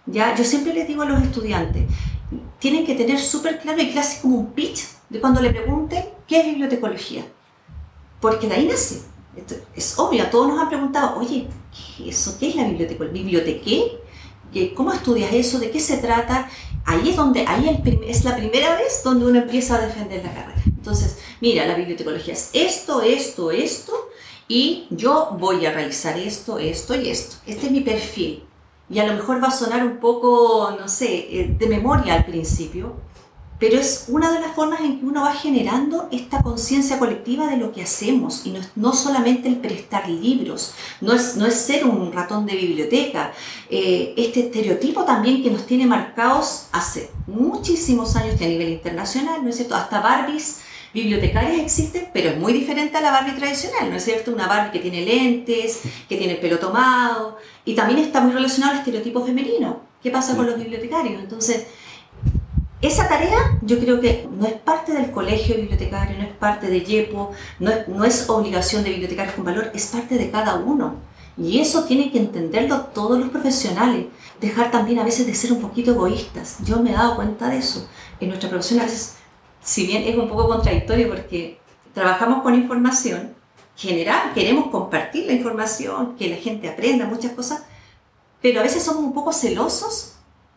¿Ya? 0.06 0.36
Yo 0.36 0.44
siempre 0.44 0.74
les 0.74 0.88
digo 0.88 1.02
a 1.02 1.06
los 1.06 1.22
estudiantes, 1.22 1.84
tienen 2.60 2.86
que 2.86 2.96
tener 2.96 3.20
súper 3.20 3.60
claro 3.60 3.82
y 3.82 3.92
casi 3.92 4.22
como 4.22 4.38
un 4.38 4.54
pitch 4.54 4.82
de 5.10 5.20
cuando 5.20 5.42
le 5.42 5.52
pregunten 5.52 6.06
qué 6.28 6.40
es 6.40 6.46
bibliotecología. 6.46 7.26
Porque 8.20 8.48
de 8.48 8.56
ahí 8.56 8.66
nace. 8.66 9.02
es 9.76 10.00
obvio, 10.00 10.26
todos 10.30 10.48
nos 10.48 10.60
han 10.60 10.70
preguntado, 10.70 11.20
oye, 11.20 11.48
¿qué 11.98 12.10
es 12.10 12.20
eso? 12.20 12.38
¿Qué 12.40 12.50
es 12.50 12.56
la 12.56 12.64
biblioteca? 12.64 13.06
¿Bibliotequé? 13.06 14.00
¿Cómo 14.76 14.92
estudias 14.92 15.34
eso? 15.34 15.60
¿De 15.60 15.70
qué 15.70 15.80
se 15.80 15.98
trata? 15.98 16.50
Ahí 16.86 17.10
es 17.10 17.16
donde, 17.16 17.46
ahí 17.46 17.82
es 18.08 18.24
la 18.24 18.36
primera 18.36 18.76
vez 18.76 19.02
donde 19.04 19.26
uno 19.26 19.40
empieza 19.40 19.76
a 19.76 19.86
defender 19.86 20.24
la 20.24 20.34
carrera. 20.34 20.62
Entonces, 20.66 21.18
mira, 21.42 21.66
la 21.66 21.76
bibliotecología 21.76 22.34
es 22.34 22.50
esto, 22.54 23.02
esto, 23.02 23.52
esto, 23.52 24.10
y 24.48 24.88
yo 24.90 25.36
voy 25.40 25.66
a 25.66 25.74
realizar 25.74 26.18
esto, 26.18 26.58
esto 26.58 26.96
y 26.96 27.10
esto. 27.10 27.38
Este 27.46 27.66
es 27.66 27.72
mi 27.72 27.82
perfil. 27.82 28.44
Y 28.90 29.00
a 29.00 29.06
lo 29.06 29.14
mejor 29.14 29.44
va 29.44 29.50
a 29.50 29.52
sonar 29.52 29.86
un 29.86 29.98
poco, 29.98 30.76
no 30.80 30.88
sé, 30.88 31.28
eh, 31.30 31.56
de 31.58 31.68
memoria 31.68 32.14
al 32.14 32.26
principio, 32.26 32.96
pero 33.60 33.78
es 33.78 34.06
una 34.08 34.32
de 34.32 34.40
las 34.40 34.54
formas 34.54 34.82
en 34.82 35.00
que 35.00 35.06
uno 35.06 35.24
va 35.24 35.34
generando 35.34 36.08
esta 36.12 36.44
conciencia 36.44 37.00
colectiva 37.00 37.48
de 37.48 37.58
lo 37.58 37.72
que 37.72 37.82
hacemos 37.82 38.46
y 38.46 38.52
no, 38.52 38.60
no, 38.76 38.94
solamente 38.94 39.50
el 39.50 39.58
prestar 39.58 40.08
libros, 40.08 40.74
no 41.02 41.14
es, 41.14 41.36
no 41.36 41.46
es 41.48 41.56
ser 41.56 41.86
un 41.86 42.14
ratón 42.14 42.46
de 42.46 42.56
biblioteca, 42.56 43.34
eh, 43.70 44.14
este 44.16 44.42
estereotipo 44.42 45.04
también 45.06 45.42
que 45.42 45.50
nos 45.50 45.66
tiene 45.66 45.88
marcados 45.88 46.68
hace 46.72 47.10
muchísimos 47.26 48.16
años 48.16 48.40
a 48.40 48.46
nivel 48.46 48.70
internacional, 48.70 49.44
¿no 49.44 49.50
es 49.50 49.56
cierto? 49.56 49.76
Hasta 49.76 50.02
Barbies 50.02 50.60
bibliotecarias 50.94 51.62
existen, 51.62 52.10
pero 52.14 52.30
es 52.30 52.38
muy 52.38 52.54
diferente 52.54 52.98
a 52.98 53.02
la 53.02 53.12
Barbie 53.12 53.34
tradicional, 53.34 53.90
¿no 53.90 53.96
es 53.98 54.04
cierto? 54.04 54.32
Una 54.32 54.48
Barbie 54.48 54.72
que 54.72 54.80
tiene 54.80 55.06
lentes, 55.06 55.82
que 56.08 56.18
tiene 56.18 56.34
el 56.34 56.40
pelo 56.40 56.60
tomado, 56.60 57.38
y 57.66 57.76
también 57.76 58.00
está 58.00 58.22
muy 58.22 58.32
relacionado 58.32 58.74
al 58.74 58.80
estereotipo 58.80 59.26
femenino. 59.26 59.82
¿Qué 60.02 60.12
pasa 60.12 60.36
con 60.36 60.46
los 60.46 60.58
bibliotecarios? 60.58 61.22
Entonces, 61.22 61.68
esa 62.82 63.08
tarea 63.08 63.58
yo 63.64 63.80
creo 63.80 64.00
que 64.00 64.28
no 64.32 64.46
es 64.46 64.54
parte 64.54 64.94
del 64.94 65.12
colegio 65.12 65.56
bibliotecario, 65.56 66.18
no 66.18 66.24
es 66.24 66.34
parte 66.34 66.68
de 66.68 66.82
YEPO, 66.82 67.32
no 67.60 67.72
es, 67.72 67.88
no 67.88 68.06
es 68.06 68.30
obligación 68.30 68.84
de 68.84 68.92
bibliotecarios 68.92 69.36
con 69.36 69.46
valor, 69.46 69.72
es 69.74 69.88
parte 69.88 70.16
de 70.18 70.30
cada 70.30 70.56
uno. 70.56 70.96
Y 71.38 71.60
eso 71.60 71.84
tiene 71.84 72.12
que 72.12 72.18
entenderlo 72.18 72.82
todos 72.94 73.20
los 73.20 73.30
profesionales. 73.30 74.06
Dejar 74.42 74.72
también 74.72 75.00
a 75.00 75.04
veces 75.04 75.28
de 75.28 75.36
ser 75.36 75.54
un 75.54 75.62
poquito 75.62 75.92
egoístas. 75.92 76.58
Yo 76.64 76.80
me 76.82 76.92
he 76.92 76.94
dado 76.94 77.16
cuenta 77.16 77.50
de 77.50 77.58
eso. 77.58 77.88
En 78.20 78.30
nuestra 78.30 78.50
profesión 78.50 78.80
a 78.80 78.84
veces 78.84 79.17
si 79.68 79.86
bien 79.86 80.04
es 80.04 80.16
un 80.16 80.30
poco 80.30 80.48
contradictorio 80.48 81.10
porque 81.10 81.60
trabajamos 81.94 82.42
con 82.42 82.56
información, 82.56 83.36
general, 83.76 84.32
queremos 84.34 84.70
compartir 84.70 85.26
la 85.26 85.34
información, 85.34 86.16
que 86.16 86.30
la 86.30 86.38
gente 86.38 86.70
aprenda 86.70 87.06
muchas 87.06 87.34
cosas, 87.34 87.64
pero 88.42 88.62
a 88.62 88.64
veces 88.64 88.82
somos 88.82 89.04
un 89.04 89.14
poco 89.14 89.34
celosos 89.34 90.14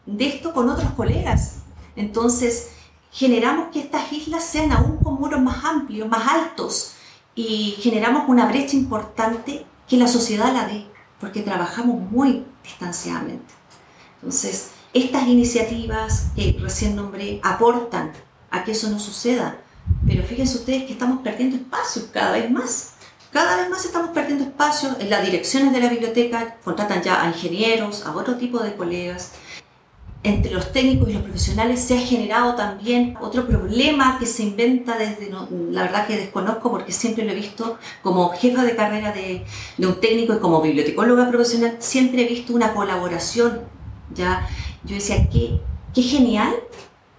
de 0.07 0.29
esto 0.29 0.53
con 0.53 0.69
otros 0.69 0.93
colegas. 0.93 1.57
Entonces, 1.97 2.71
generamos 3.11 3.71
que 3.73 3.81
estas 3.81 4.13
islas 4.13 4.45
sean 4.45 4.71
aún 4.71 4.99
con 4.99 5.15
muros 5.15 5.41
más 5.41 5.65
amplios, 5.65 6.09
más 6.09 6.29
altos, 6.29 6.93
y 7.35 7.79
generamos 7.81 8.29
una 8.29 8.47
brecha 8.47 8.77
importante 8.77 9.67
que 9.89 9.97
la 9.97 10.07
sociedad 10.07 10.53
la 10.53 10.67
ve, 10.67 10.87
porque 11.19 11.43
trabajamos 11.43 11.99
muy 11.99 12.45
distanciadamente. 12.63 13.53
Entonces, 14.23 14.71
estas 14.93 15.27
iniciativas 15.27 16.29
que 16.37 16.57
recién 16.61 16.95
nombré 16.95 17.41
aportan 17.43 18.13
a 18.51 18.65
que 18.65 18.73
eso 18.73 18.91
no 18.91 18.99
suceda. 18.99 19.59
Pero 20.07 20.23
fíjense 20.23 20.59
ustedes 20.59 20.85
que 20.85 20.93
estamos 20.93 21.21
perdiendo 21.23 21.57
espacio 21.57 22.03
cada 22.13 22.33
vez 22.33 22.51
más. 22.51 22.95
Cada 23.33 23.57
vez 23.57 23.71
más 23.71 23.85
estamos 23.85 24.11
perdiendo 24.11 24.45
espacio. 24.45 24.97
En 24.99 25.11
las 25.11 25.25
direcciones 25.25 25.73
de 25.73 25.81
la 25.81 25.89
biblioteca 25.89 26.57
contratan 26.65 27.03
ya 27.03 27.23
a 27.23 27.29
ingenieros, 27.29 28.07
a 28.07 28.15
otro 28.15 28.37
tipo 28.37 28.59
de 28.59 28.75
colegas. 28.75 29.33
Entre 30.23 30.53
los 30.53 30.73
técnicos 30.73 31.09
y 31.09 31.15
los 31.15 31.23
profesionales 31.23 31.81
se 31.81 31.97
ha 31.97 32.01
generado 32.01 32.55
también 32.55 33.17
otro 33.23 33.47
problema 33.47 34.19
que 34.19 34.27
se 34.27 34.43
inventa 34.43 34.99
desde, 34.99 35.31
la 35.71 35.83
verdad 35.83 36.07
que 36.07 36.17
desconozco 36.19 36.71
porque 36.71 36.93
siempre 36.93 37.25
lo 37.25 37.33
he 37.33 37.35
visto 37.35 37.79
como 38.03 38.29
jefa 38.31 38.63
de 38.63 38.77
carrera 38.77 39.13
de, 39.13 39.47
un 39.79 39.99
técnico 39.99 40.35
y 40.35 40.39
como 40.39 40.61
bibliotecóloga 40.61 41.31
profesional, 41.31 41.77
siempre 41.79 42.23
he 42.23 42.29
visto 42.29 42.53
una 42.53 42.75
colaboración. 42.75 43.63
Ya, 44.15 44.47
yo 44.85 44.97
decía, 44.97 45.27
qué, 45.31 45.59
qué 45.95 46.03
genial 46.03 46.53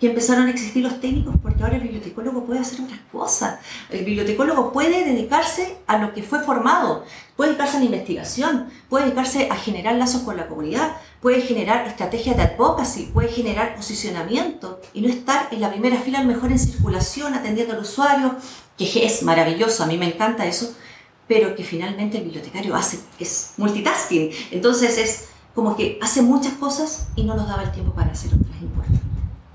que 0.01 0.07
empezaron 0.07 0.47
a 0.47 0.49
existir 0.49 0.83
los 0.83 0.99
técnicos 0.99 1.35
porque 1.43 1.61
ahora 1.61 1.75
el 1.75 1.83
bibliotecólogo 1.83 2.43
puede 2.43 2.59
hacer 2.59 2.81
otras 2.81 2.99
cosas. 3.11 3.59
El 3.91 4.03
bibliotecólogo 4.03 4.73
puede 4.73 5.05
dedicarse 5.05 5.77
a 5.85 5.99
lo 5.99 6.11
que 6.11 6.23
fue 6.23 6.43
formado, 6.43 7.05
puede 7.35 7.51
dedicarse 7.51 7.77
a 7.77 7.81
la 7.81 7.85
investigación, 7.85 8.69
puede 8.89 9.05
dedicarse 9.05 9.47
a 9.51 9.55
generar 9.55 9.93
lazos 9.93 10.23
con 10.23 10.37
la 10.37 10.47
comunidad, 10.47 10.97
puede 11.21 11.41
generar 11.41 11.85
estrategias 11.85 12.35
de 12.35 12.41
advocacy, 12.41 13.11
puede 13.13 13.27
generar 13.27 13.75
posicionamiento 13.75 14.81
y 14.95 15.01
no 15.01 15.07
estar 15.07 15.49
en 15.51 15.61
la 15.61 15.69
primera 15.69 15.97
fila, 15.97 16.17
a 16.17 16.23
lo 16.23 16.29
mejor 16.29 16.51
en 16.51 16.57
circulación, 16.57 17.35
atendiendo 17.35 17.75
al 17.75 17.81
usuario, 17.81 18.35
que 18.79 19.05
es 19.05 19.21
maravilloso, 19.21 19.83
a 19.83 19.85
mí 19.85 19.99
me 19.99 20.07
encanta 20.07 20.47
eso, 20.47 20.73
pero 21.27 21.55
que 21.55 21.63
finalmente 21.63 22.17
el 22.17 22.23
bibliotecario 22.23 22.75
hace, 22.75 22.97
es 23.19 23.53
multitasking. 23.57 24.31
Entonces 24.49 24.97
es 24.97 25.25
como 25.53 25.75
que 25.75 25.99
hace 26.01 26.23
muchas 26.23 26.53
cosas 26.53 27.09
y 27.15 27.23
no 27.23 27.35
nos 27.35 27.47
daba 27.47 27.61
el 27.61 27.71
tiempo 27.71 27.93
para 27.93 28.11
hacer 28.11 28.31
otras 28.33 28.59
importantes. 28.59 29.00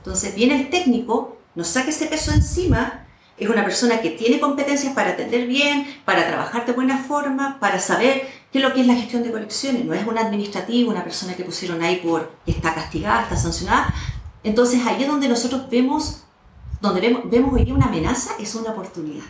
Entonces 0.06 0.36
viene 0.36 0.54
el 0.54 0.70
técnico, 0.70 1.36
nos 1.56 1.66
saca 1.66 1.90
ese 1.90 2.06
peso 2.06 2.30
encima, 2.30 3.04
es 3.36 3.48
una 3.48 3.64
persona 3.64 4.00
que 4.00 4.10
tiene 4.10 4.38
competencias 4.38 4.94
para 4.94 5.10
atender 5.10 5.48
bien, 5.48 5.84
para 6.04 6.28
trabajar 6.28 6.64
de 6.64 6.72
buena 6.74 6.96
forma, 6.96 7.58
para 7.58 7.80
saber 7.80 8.22
qué 8.52 8.58
es 8.58 8.64
lo 8.64 8.72
que 8.72 8.82
es 8.82 8.86
la 8.86 8.94
gestión 8.94 9.24
de 9.24 9.32
colecciones. 9.32 9.84
No 9.84 9.94
es 9.94 10.06
un 10.06 10.16
administrativo, 10.16 10.92
una 10.92 11.02
persona 11.02 11.34
que 11.34 11.42
pusieron 11.42 11.82
ahí 11.82 11.96
por 11.96 12.30
está 12.46 12.72
castigada, 12.72 13.22
está 13.22 13.36
sancionada. 13.36 13.92
Entonces 14.44 14.86
ahí 14.86 15.02
es 15.02 15.08
donde 15.08 15.26
nosotros 15.26 15.68
vemos, 15.68 16.22
donde 16.80 17.00
vemos, 17.00 17.22
vemos 17.28 17.52
hoy 17.54 17.72
una 17.72 17.86
amenaza, 17.86 18.36
es 18.38 18.54
una 18.54 18.70
oportunidad. 18.70 19.26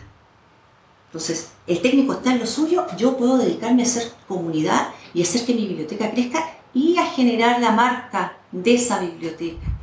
Entonces, 1.07 1.53
el 1.65 1.81
técnico 1.81 2.13
está 2.13 2.33
en 2.33 2.39
lo 2.39 2.45
suyo, 2.45 2.85
yo 2.97 3.17
puedo 3.17 3.39
dedicarme 3.39 3.81
a 3.81 3.85
hacer 3.85 4.11
comunidad 4.27 4.89
y 5.15 5.23
hacer 5.23 5.43
que 5.43 5.55
mi 5.55 5.65
biblioteca 5.65 6.11
crezca 6.11 6.47
y 6.71 6.99
a 6.99 7.05
generar 7.07 7.59
la 7.59 7.71
marca 7.71 8.37
de 8.51 8.75
esa 8.75 8.99
biblioteca. 8.99 9.76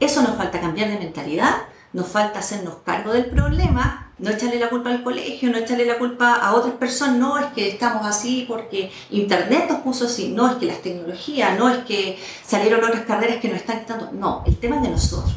Eso 0.00 0.22
nos 0.22 0.36
falta 0.36 0.60
cambiar 0.60 0.88
de 0.88 0.98
mentalidad, 0.98 1.56
nos 1.92 2.08
falta 2.08 2.38
hacernos 2.38 2.76
cargo 2.84 3.12
del 3.12 3.26
problema, 3.26 4.10
no 4.18 4.30
echarle 4.30 4.58
la 4.58 4.70
culpa 4.70 4.90
al 4.90 5.02
colegio, 5.02 5.50
no 5.50 5.58
echarle 5.58 5.84
la 5.84 5.98
culpa 5.98 6.34
a 6.34 6.54
otras 6.54 6.74
personas, 6.74 7.16
no 7.16 7.38
es 7.38 7.46
que 7.46 7.68
estamos 7.68 8.06
así 8.06 8.44
porque 8.48 8.90
Internet 9.10 9.66
nos 9.68 9.80
puso 9.80 10.06
así, 10.06 10.28
no 10.28 10.48
es 10.48 10.56
que 10.56 10.66
las 10.66 10.80
tecnologías, 10.82 11.58
no 11.58 11.68
es 11.68 11.78
que 11.84 12.18
salieron 12.44 12.82
otras 12.82 13.02
carreras 13.02 13.38
que 13.38 13.48
nos 13.48 13.58
están 13.58 13.80
quitando, 13.80 14.10
no, 14.12 14.42
el 14.46 14.56
tema 14.56 14.76
es 14.76 14.82
de 14.82 14.88
nosotros. 14.88 15.34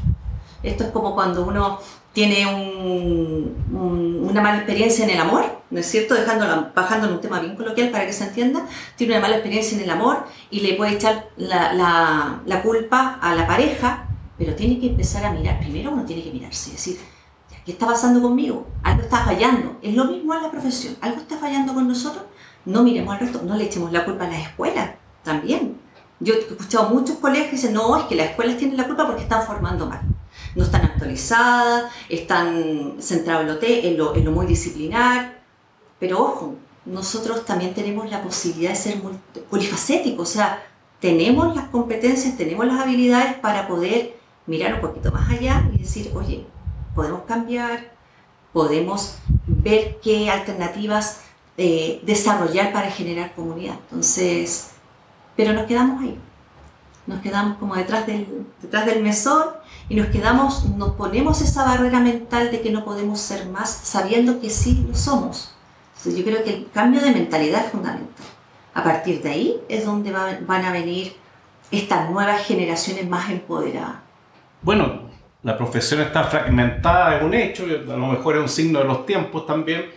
Esto 0.62 0.86
es 0.86 0.91
como 0.91 1.13
cuando 1.13 1.43
uno 1.43 1.80
tiene 2.13 2.45
una 2.45 4.41
mala 4.41 4.58
experiencia 4.58 5.04
en 5.04 5.12
el 5.12 5.19
amor, 5.19 5.43
¿no 5.71 5.80
es 5.80 5.88
cierto? 5.88 6.13
Dejándolo, 6.13 6.67
bajando 6.73 7.08
en 7.08 7.13
un 7.13 7.21
tema 7.21 7.39
bien 7.39 7.56
coloquial 7.56 7.89
para 7.89 8.06
que 8.06 8.13
se 8.13 8.26
entienda, 8.26 8.65
tiene 8.95 9.13
una 9.13 9.21
mala 9.21 9.36
experiencia 9.36 9.78
en 9.78 9.84
el 9.84 9.89
amor 9.89 10.26
y 10.52 10.62
le 10.62 10.76
puede 10.76 10.93
echar 10.93 11.28
la, 11.36 11.73
la 12.45 12.62
culpa 12.62 13.17
a 13.21 13.36
la 13.36 13.45
pareja 13.45 14.08
pero 14.43 14.58
tiene 14.58 14.77
que 14.77 14.88
empezar 14.88 15.25
a 15.25 15.32
mirar, 15.32 15.60
primero 15.60 15.91
uno 15.91 16.03
tiene 16.03 16.21
que 16.21 16.32
mirarse 16.32 16.69
y 16.69 16.73
decir, 16.73 16.99
¿qué 17.65 17.71
está 17.71 17.88
pasando 17.88 18.21
conmigo? 18.21 18.67
Algo 18.84 19.03
está 19.03 19.23
fallando. 19.23 19.77
Es 19.82 19.95
lo 19.95 20.06
mismo 20.06 20.34
en 20.34 20.43
la 20.43 20.51
profesión. 20.51 20.97
Algo 20.99 21.21
está 21.21 21.38
fallando 21.38 21.73
con 21.73 21.88
nosotros. 21.88 22.25
No 22.65 22.84
miremos 22.84 23.13
al 23.13 23.21
resto, 23.21 23.41
no 23.43 23.56
le 23.56 23.65
echemos 23.65 23.91
la 23.93 24.03
culpa 24.03 24.25
a 24.25 24.29
las 24.29 24.41
escuelas 24.41 24.91
también. 25.23 25.77
Yo 26.19 26.34
he 26.34 26.39
escuchado 26.39 26.89
muchos 26.89 27.17
colegios 27.17 27.49
que 27.49 27.56
dicen, 27.56 27.73
no, 27.73 27.95
es 27.97 28.03
que 28.03 28.15
las 28.15 28.32
escuelas 28.32 28.58
tienen 28.58 28.75
la 28.75 28.86
culpa 28.86 29.06
porque 29.06 29.23
están 29.23 29.45
formando 29.45 29.88
mal. 29.88 30.01
No 30.56 30.63
están 30.63 30.82
actualizadas, 30.82 31.86
están 32.10 32.95
centradas 32.99 33.60
en 33.62 33.97
lo, 33.97 34.13
en 34.15 34.25
lo 34.25 34.32
muy 34.32 34.45
disciplinar. 34.45 35.41
Pero 35.99 36.21
ojo, 36.21 36.56
nosotros 36.86 37.45
también 37.45 37.73
tenemos 37.73 38.10
la 38.12 38.21
posibilidad 38.21 38.71
de 38.71 38.75
ser 38.75 39.01
polifacéticos, 39.49 40.29
o 40.29 40.34
sea, 40.34 40.63
tenemos 40.99 41.56
las 41.56 41.69
competencias, 41.69 42.38
tenemos 42.38 42.65
las 42.65 42.82
habilidades 42.82 43.36
para 43.36 43.67
poder 43.67 44.22
mirar 44.45 44.75
un 44.75 44.82
poquito 44.82 45.12
más 45.12 45.29
allá 45.29 45.69
y 45.73 45.79
decir, 45.79 46.12
oye, 46.13 46.45
podemos 46.95 47.23
cambiar, 47.23 47.93
podemos 48.51 49.17
ver 49.47 49.99
qué 50.01 50.29
alternativas 50.29 51.21
eh, 51.58 52.01
desarrollar 52.03 52.73
para 52.73 52.91
generar 52.91 53.34
comunidad. 53.34 53.75
Entonces, 53.89 54.71
pero 55.36 55.53
nos 55.53 55.65
quedamos 55.65 56.01
ahí. 56.01 56.17
Nos 57.06 57.19
quedamos 57.21 57.58
como 57.58 57.75
detrás 57.75 58.08
del, 58.08 58.45
detrás 58.62 58.86
del 58.86 59.03
mesón 59.03 59.49
y 59.89 59.95
nos 59.95 60.08
quedamos, 60.08 60.65
nos 60.65 60.91
ponemos 60.91 61.41
esa 61.41 61.65
barrera 61.65 61.99
mental 61.99 62.49
de 62.49 62.62
que 62.62 62.71
no 62.71 62.86
podemos 62.86 63.19
ser 63.19 63.47
más, 63.49 63.69
sabiendo 63.69 64.39
que 64.39 64.49
sí 64.49 64.86
lo 64.88 64.95
somos. 64.95 65.53
Entonces, 65.97 66.15
yo 66.15 66.23
creo 66.23 66.43
que 66.43 66.53
el 66.53 66.71
cambio 66.71 67.01
de 67.01 67.12
mentalidad 67.12 67.65
es 67.65 67.71
fundamental. 67.71 68.25
A 68.73 68.84
partir 68.84 69.21
de 69.21 69.29
ahí 69.29 69.62
es 69.69 69.86
donde 69.86 70.12
van 70.12 70.65
a 70.65 70.71
venir 70.71 71.15
estas 71.71 72.10
nuevas 72.10 72.45
generaciones 72.45 73.08
más 73.08 73.29
empoderadas. 73.29 73.97
Bueno, 74.63 75.10
la 75.43 75.58
profesión 75.58 75.99
está 75.99 76.23
fragmentada, 76.23 77.17
es 77.17 77.23
un 77.23 77.34
hecho, 77.34 77.65
a 77.65 77.97
lo 77.97 78.08
mejor 78.08 78.38
es 78.38 78.41
un 78.43 78.47
signo 78.47 78.80
de 78.80 78.86
los 78.86 79.06
tiempos 79.06 79.45
también. 79.45 79.88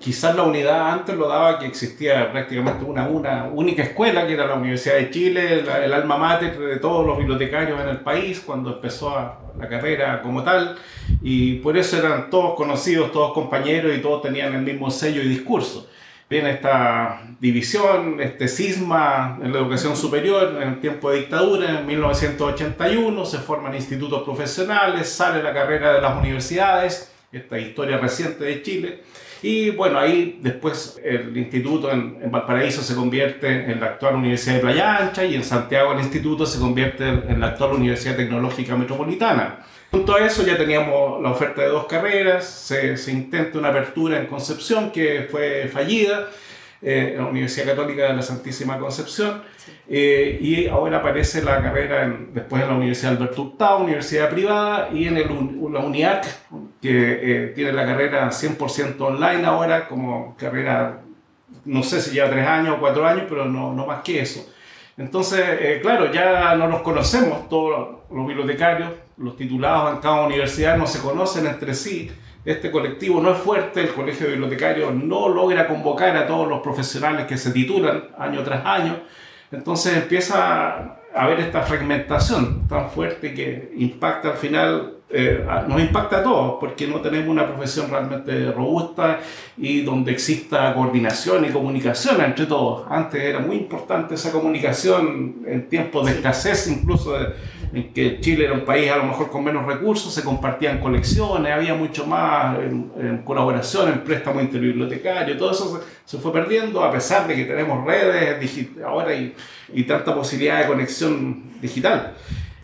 Quizás 0.00 0.34
la 0.34 0.42
unidad 0.42 0.90
antes 0.90 1.16
lo 1.16 1.28
daba 1.28 1.60
que 1.60 1.66
existía 1.66 2.32
prácticamente 2.32 2.84
una, 2.84 3.06
única 3.52 3.84
escuela, 3.84 4.26
que 4.26 4.34
era 4.34 4.48
la 4.48 4.56
Universidad 4.56 4.96
de 4.96 5.10
Chile, 5.10 5.64
el 5.84 5.92
alma 5.92 6.16
mater 6.16 6.58
de 6.58 6.76
todos 6.78 7.06
los 7.06 7.16
bibliotecarios 7.18 7.80
en 7.80 7.88
el 7.88 8.00
país, 8.00 8.42
cuando 8.44 8.74
empezó 8.74 9.16
la 9.56 9.68
carrera 9.68 10.20
como 10.22 10.42
tal, 10.42 10.76
y 11.22 11.60
por 11.60 11.78
eso 11.78 11.96
eran 11.96 12.28
todos 12.28 12.56
conocidos, 12.56 13.12
todos 13.12 13.32
compañeros 13.32 13.96
y 13.96 14.02
todos 14.02 14.22
tenían 14.22 14.54
el 14.54 14.62
mismo 14.62 14.90
sello 14.90 15.22
y 15.22 15.28
discurso 15.28 15.88
viene 16.28 16.50
esta 16.50 17.22
división, 17.40 18.20
este 18.20 18.48
cisma 18.48 19.38
en 19.42 19.52
la 19.52 19.60
educación 19.60 19.96
superior 19.96 20.58
en 20.60 20.68
el 20.68 20.80
tiempo 20.80 21.10
de 21.10 21.18
dictadura, 21.18 21.80
en 21.80 21.86
1981 21.86 23.24
se 23.24 23.38
forman 23.38 23.74
institutos 23.74 24.22
profesionales, 24.22 25.08
sale 25.08 25.42
la 25.42 25.54
carrera 25.54 25.92
de 25.94 26.00
las 26.00 26.16
universidades, 26.18 27.12
esta 27.30 27.58
historia 27.58 27.98
reciente 27.98 28.44
de 28.44 28.62
Chile, 28.62 29.02
y 29.42 29.70
bueno, 29.70 29.98
ahí 29.98 30.40
después 30.42 30.98
el 31.04 31.36
instituto 31.36 31.92
en, 31.92 32.18
en, 32.22 32.30
Valparaíso 32.30 32.82
se 32.82 32.94
convierte 32.94 33.70
en 33.70 33.78
la 33.80 33.86
actual 33.86 34.16
Universidad 34.16 34.56
de 34.56 34.60
Playa 34.60 34.96
Ancha 34.96 35.24
y 35.24 35.34
en 35.34 35.44
Santiago 35.44 35.92
el 35.92 36.00
instituto 36.00 36.46
se 36.46 36.58
convierte 36.58 37.06
en 37.06 37.38
la 37.38 37.48
actual 37.48 37.74
Universidad 37.74 38.16
Tecnológica 38.16 38.76
Metropolitana. 38.76 39.58
Junto 39.90 40.14
a 40.14 40.26
eso 40.26 40.44
ya 40.44 40.56
teníamos 40.56 41.22
la 41.22 41.30
oferta 41.30 41.62
de 41.62 41.68
dos 41.68 41.86
carreras, 41.86 42.44
se, 42.44 42.96
se 42.96 43.12
intenta 43.12 43.58
una 43.58 43.68
apertura 43.68 44.18
en 44.18 44.26
Concepción 44.26 44.90
que 44.90 45.26
fue 45.30 45.68
fallida, 45.72 46.28
eh, 46.82 47.12
en 47.12 47.22
la 47.22 47.26
Universidad 47.26 47.66
Católica 47.66 48.02
de 48.02 48.14
la 48.14 48.22
Santísima 48.22 48.78
Concepción, 48.78 49.42
eh, 49.88 50.38
y 50.40 50.66
ahora 50.66 50.98
aparece 50.98 51.42
la 51.42 51.62
carrera 51.62 52.04
en, 52.04 52.34
después 52.34 52.62
en 52.62 52.68
la 52.68 52.74
Universidad 52.74 53.12
Alberto 53.12 53.42
Hurtado, 53.42 53.78
universidad 53.78 54.28
privada, 54.28 54.90
y 54.92 55.06
en 55.06 55.16
el, 55.16 55.26
la 55.72 55.80
UNIAC, 55.80 56.26
que 56.82 57.18
eh, 57.22 57.46
tiene 57.54 57.72
la 57.72 57.86
carrera 57.86 58.28
100% 58.30 59.00
online 59.00 59.46
ahora, 59.46 59.88
como 59.88 60.36
carrera, 60.36 61.00
no 61.64 61.82
sé 61.82 62.02
si 62.02 62.10
lleva 62.10 62.28
tres 62.28 62.46
años 62.46 62.76
o 62.76 62.80
cuatro 62.80 63.06
años, 63.06 63.24
pero 63.28 63.46
no, 63.46 63.72
no 63.72 63.86
más 63.86 64.02
que 64.02 64.20
eso. 64.20 64.46
Entonces, 64.96 65.40
eh, 65.60 65.78
claro, 65.82 66.10
ya 66.10 66.54
no 66.56 66.68
nos 66.68 66.80
conocemos, 66.80 67.48
todos 67.48 67.98
los 68.10 68.26
bibliotecarios, 68.26 68.90
los 69.18 69.36
titulados 69.36 69.94
en 69.94 70.00
cada 70.00 70.26
universidad 70.26 70.76
no 70.76 70.86
se 70.86 71.00
conocen 71.00 71.46
entre 71.46 71.74
sí. 71.74 72.10
Este 72.44 72.70
colectivo 72.70 73.20
no 73.20 73.32
es 73.32 73.38
fuerte, 73.38 73.80
el 73.80 73.92
colegio 73.92 74.26
de 74.26 74.32
bibliotecarios 74.32 74.94
no 74.94 75.28
logra 75.28 75.66
convocar 75.66 76.16
a 76.16 76.26
todos 76.26 76.48
los 76.48 76.60
profesionales 76.60 77.26
que 77.26 77.36
se 77.36 77.50
titulan 77.50 78.04
año 78.16 78.42
tras 78.42 78.64
año. 78.64 79.00
Entonces 79.50 79.96
empieza 79.96 80.76
a 80.76 80.98
haber 81.14 81.40
esta 81.40 81.62
fragmentación 81.62 82.66
tan 82.68 82.90
fuerte 82.90 83.34
que 83.34 83.72
impacta 83.76 84.30
al 84.30 84.36
final 84.36 84.95
eh, 85.08 85.46
nos 85.68 85.80
impacta 85.80 86.18
a 86.18 86.22
todos 86.24 86.56
porque 86.58 86.88
no 86.88 87.00
tenemos 87.00 87.28
una 87.28 87.46
profesión 87.46 87.88
realmente 87.88 88.50
robusta 88.50 89.20
y 89.56 89.82
donde 89.82 90.10
exista 90.10 90.74
coordinación 90.74 91.44
y 91.44 91.50
comunicación 91.50 92.20
entre 92.22 92.46
todos. 92.46 92.84
Antes 92.90 93.22
era 93.22 93.38
muy 93.38 93.56
importante 93.56 94.16
esa 94.16 94.32
comunicación 94.32 95.36
en 95.46 95.68
tiempos 95.68 96.06
de 96.06 96.12
escasez, 96.12 96.66
incluso 96.66 97.16
en 97.72 97.92
que 97.92 98.18
Chile 98.18 98.46
era 98.46 98.54
un 98.54 98.64
país 98.64 98.90
a 98.90 98.96
lo 98.96 99.04
mejor 99.04 99.30
con 99.30 99.44
menos 99.44 99.64
recursos, 99.64 100.12
se 100.12 100.24
compartían 100.24 100.80
colecciones, 100.80 101.52
había 101.52 101.74
mucho 101.74 102.04
más 102.04 102.58
en, 102.58 103.22
colaboración, 103.24 103.92
en 103.92 104.00
préstamo 104.02 104.40
interbibliotecario, 104.40 105.36
todo 105.36 105.52
eso 105.52 105.80
se, 106.04 106.18
fue 106.18 106.32
perdiendo 106.32 106.82
a 106.82 106.90
pesar 106.90 107.28
de 107.28 107.36
que 107.36 107.44
tenemos 107.44 107.84
redes 107.86 108.68
ahora 108.84 109.14
y, 109.14 109.34
y 109.72 109.84
tanta 109.84 110.12
posibilidad 110.12 110.62
de 110.62 110.66
conexión 110.66 111.60
digital 111.60 112.14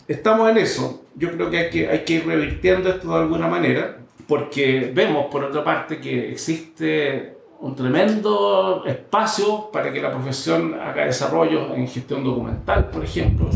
estamos 0.09 0.51
en 0.51 0.59
eso. 0.59 1.05
Yo 1.15 1.31
creo 1.33 1.51
que 1.51 1.59
hay, 1.59 1.71
que 1.71 1.89
hay 1.89 2.01
que 2.01 2.15
ir 2.15 2.27
revirtiendo 2.27 2.89
esto 2.89 3.09
de 3.09 3.21
alguna 3.21 3.49
manera, 3.49 3.99
porque 4.27 4.91
vemos, 4.95 5.27
por 5.31 5.45
otra 5.45 5.63
parte, 5.63 6.01
que 6.01 6.31
existe 6.31 7.37
un 7.61 7.77
tremendo 7.77 8.83
espacio 8.87 9.71
para 9.73 9.93
que 9.93 10.01
la 10.01 10.11
profesión 10.11 10.75
haga 10.75 11.05
desarrollo 11.05 11.75
en 11.75 11.87
gestión 11.87 12.25
documental, 12.25 12.91
por 12.91 13.05
ejemplo. 13.05 13.49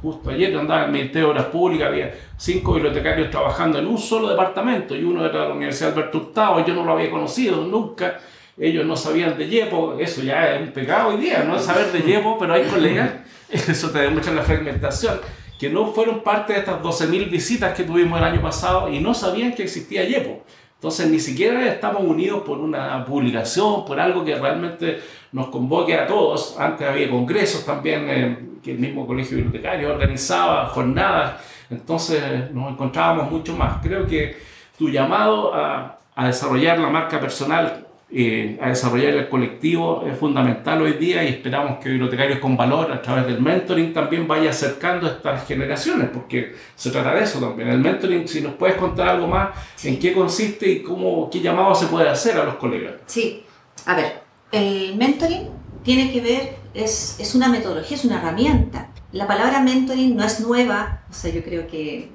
Justo 0.00 0.30
ayer 0.30 0.56
andaba 0.56 0.80
en 0.80 0.86
el 0.86 0.92
Ministerio 0.92 1.28
de 1.28 1.32
Obras 1.32 1.46
Públicas, 1.46 1.88
había 1.88 2.12
cinco 2.36 2.74
bibliotecarios 2.74 3.30
trabajando 3.30 3.78
en 3.78 3.86
un 3.86 3.98
solo 3.98 4.30
departamento 4.30 4.96
y 4.96 5.04
uno 5.04 5.24
era 5.24 5.48
la 5.48 5.54
Universidad 5.54 5.92
Alberto 5.92 6.18
Hurtado, 6.18 6.66
yo 6.66 6.74
no 6.74 6.84
lo 6.84 6.92
había 6.92 7.10
conocido 7.10 7.62
nunca. 7.64 8.18
Ellos 8.58 8.84
no 8.84 8.96
sabían 8.96 9.38
de 9.38 9.48
Yepo, 9.48 9.96
eso 9.98 10.22
ya 10.22 10.54
es 10.54 10.62
un 10.62 10.72
pecado 10.72 11.10
hoy 11.10 11.18
día, 11.18 11.44
no 11.44 11.58
saber 11.58 11.92
de 11.92 12.00
Yepo, 12.00 12.36
pero 12.38 12.54
hay 12.54 12.64
colegas, 12.64 13.12
eso 13.50 13.90
te 13.90 14.00
demuestra 14.00 14.34
la 14.34 14.42
fragmentación 14.42 15.20
que 15.62 15.70
no 15.70 15.86
fueron 15.92 16.24
parte 16.24 16.54
de 16.54 16.58
estas 16.58 16.82
12.000 16.82 17.30
visitas 17.30 17.72
que 17.72 17.84
tuvimos 17.84 18.18
el 18.18 18.24
año 18.24 18.42
pasado 18.42 18.92
y 18.92 18.98
no 18.98 19.14
sabían 19.14 19.54
que 19.54 19.62
existía 19.62 20.02
YEPO. 20.02 20.42
Entonces 20.74 21.08
ni 21.08 21.20
siquiera 21.20 21.64
estamos 21.68 22.02
unidos 22.02 22.42
por 22.42 22.58
una 22.58 23.04
publicación, 23.04 23.84
por 23.84 24.00
algo 24.00 24.24
que 24.24 24.34
realmente 24.34 24.98
nos 25.30 25.50
convoque 25.50 25.94
a 25.94 26.08
todos. 26.08 26.56
Antes 26.58 26.88
había 26.88 27.08
congresos 27.08 27.64
también, 27.64 28.10
eh, 28.10 28.38
que 28.60 28.72
el 28.72 28.80
mismo 28.80 29.06
colegio 29.06 29.36
bibliotecario 29.36 29.90
organizaba 29.90 30.66
jornadas, 30.66 31.34
entonces 31.70 32.50
nos 32.52 32.72
encontrábamos 32.72 33.30
mucho 33.30 33.56
más. 33.56 33.80
Creo 33.80 34.04
que 34.04 34.36
tu 34.76 34.90
llamado 34.90 35.54
a, 35.54 36.00
a 36.16 36.26
desarrollar 36.26 36.80
la 36.80 36.88
marca 36.88 37.20
personal 37.20 37.81
eh, 38.14 38.58
a 38.60 38.68
desarrollar 38.68 39.14
el 39.14 39.28
colectivo 39.30 40.04
es 40.06 40.18
fundamental 40.18 40.82
hoy 40.82 40.92
día 40.92 41.24
y 41.24 41.28
esperamos 41.28 41.78
que 41.78 41.88
Bibliotecarios 41.88 42.40
con 42.40 42.58
Valor 42.58 42.92
a 42.92 43.00
través 43.00 43.26
del 43.26 43.40
mentoring 43.40 43.94
también 43.94 44.28
vaya 44.28 44.50
acercando 44.50 45.06
a 45.06 45.12
estas 45.12 45.46
generaciones, 45.46 46.10
porque 46.12 46.54
se 46.74 46.90
trata 46.90 47.14
de 47.14 47.24
eso 47.24 47.40
también. 47.40 47.68
El 47.70 47.78
mentoring, 47.78 48.28
si 48.28 48.42
nos 48.42 48.52
puedes 48.54 48.76
contar 48.76 49.08
algo 49.08 49.26
más, 49.28 49.50
en 49.82 49.98
qué 49.98 50.12
consiste 50.12 50.70
y 50.70 50.82
cómo, 50.82 51.30
qué 51.30 51.40
llamado 51.40 51.74
se 51.74 51.86
puede 51.86 52.08
hacer 52.08 52.36
a 52.36 52.44
los 52.44 52.56
colegas. 52.56 52.96
Sí, 53.06 53.44
a 53.86 53.96
ver, 53.96 54.20
el 54.50 54.94
mentoring 54.96 55.48
tiene 55.82 56.12
que 56.12 56.20
ver, 56.20 56.56
es, 56.74 57.16
es 57.18 57.34
una 57.34 57.48
metodología, 57.48 57.96
es 57.96 58.04
una 58.04 58.18
herramienta. 58.18 58.90
La 59.12 59.26
palabra 59.26 59.60
mentoring 59.60 60.14
no 60.14 60.22
es 60.22 60.40
nueva, 60.40 61.02
o 61.10 61.14
sea, 61.14 61.32
yo 61.32 61.42
creo 61.42 61.66
que 61.66 62.10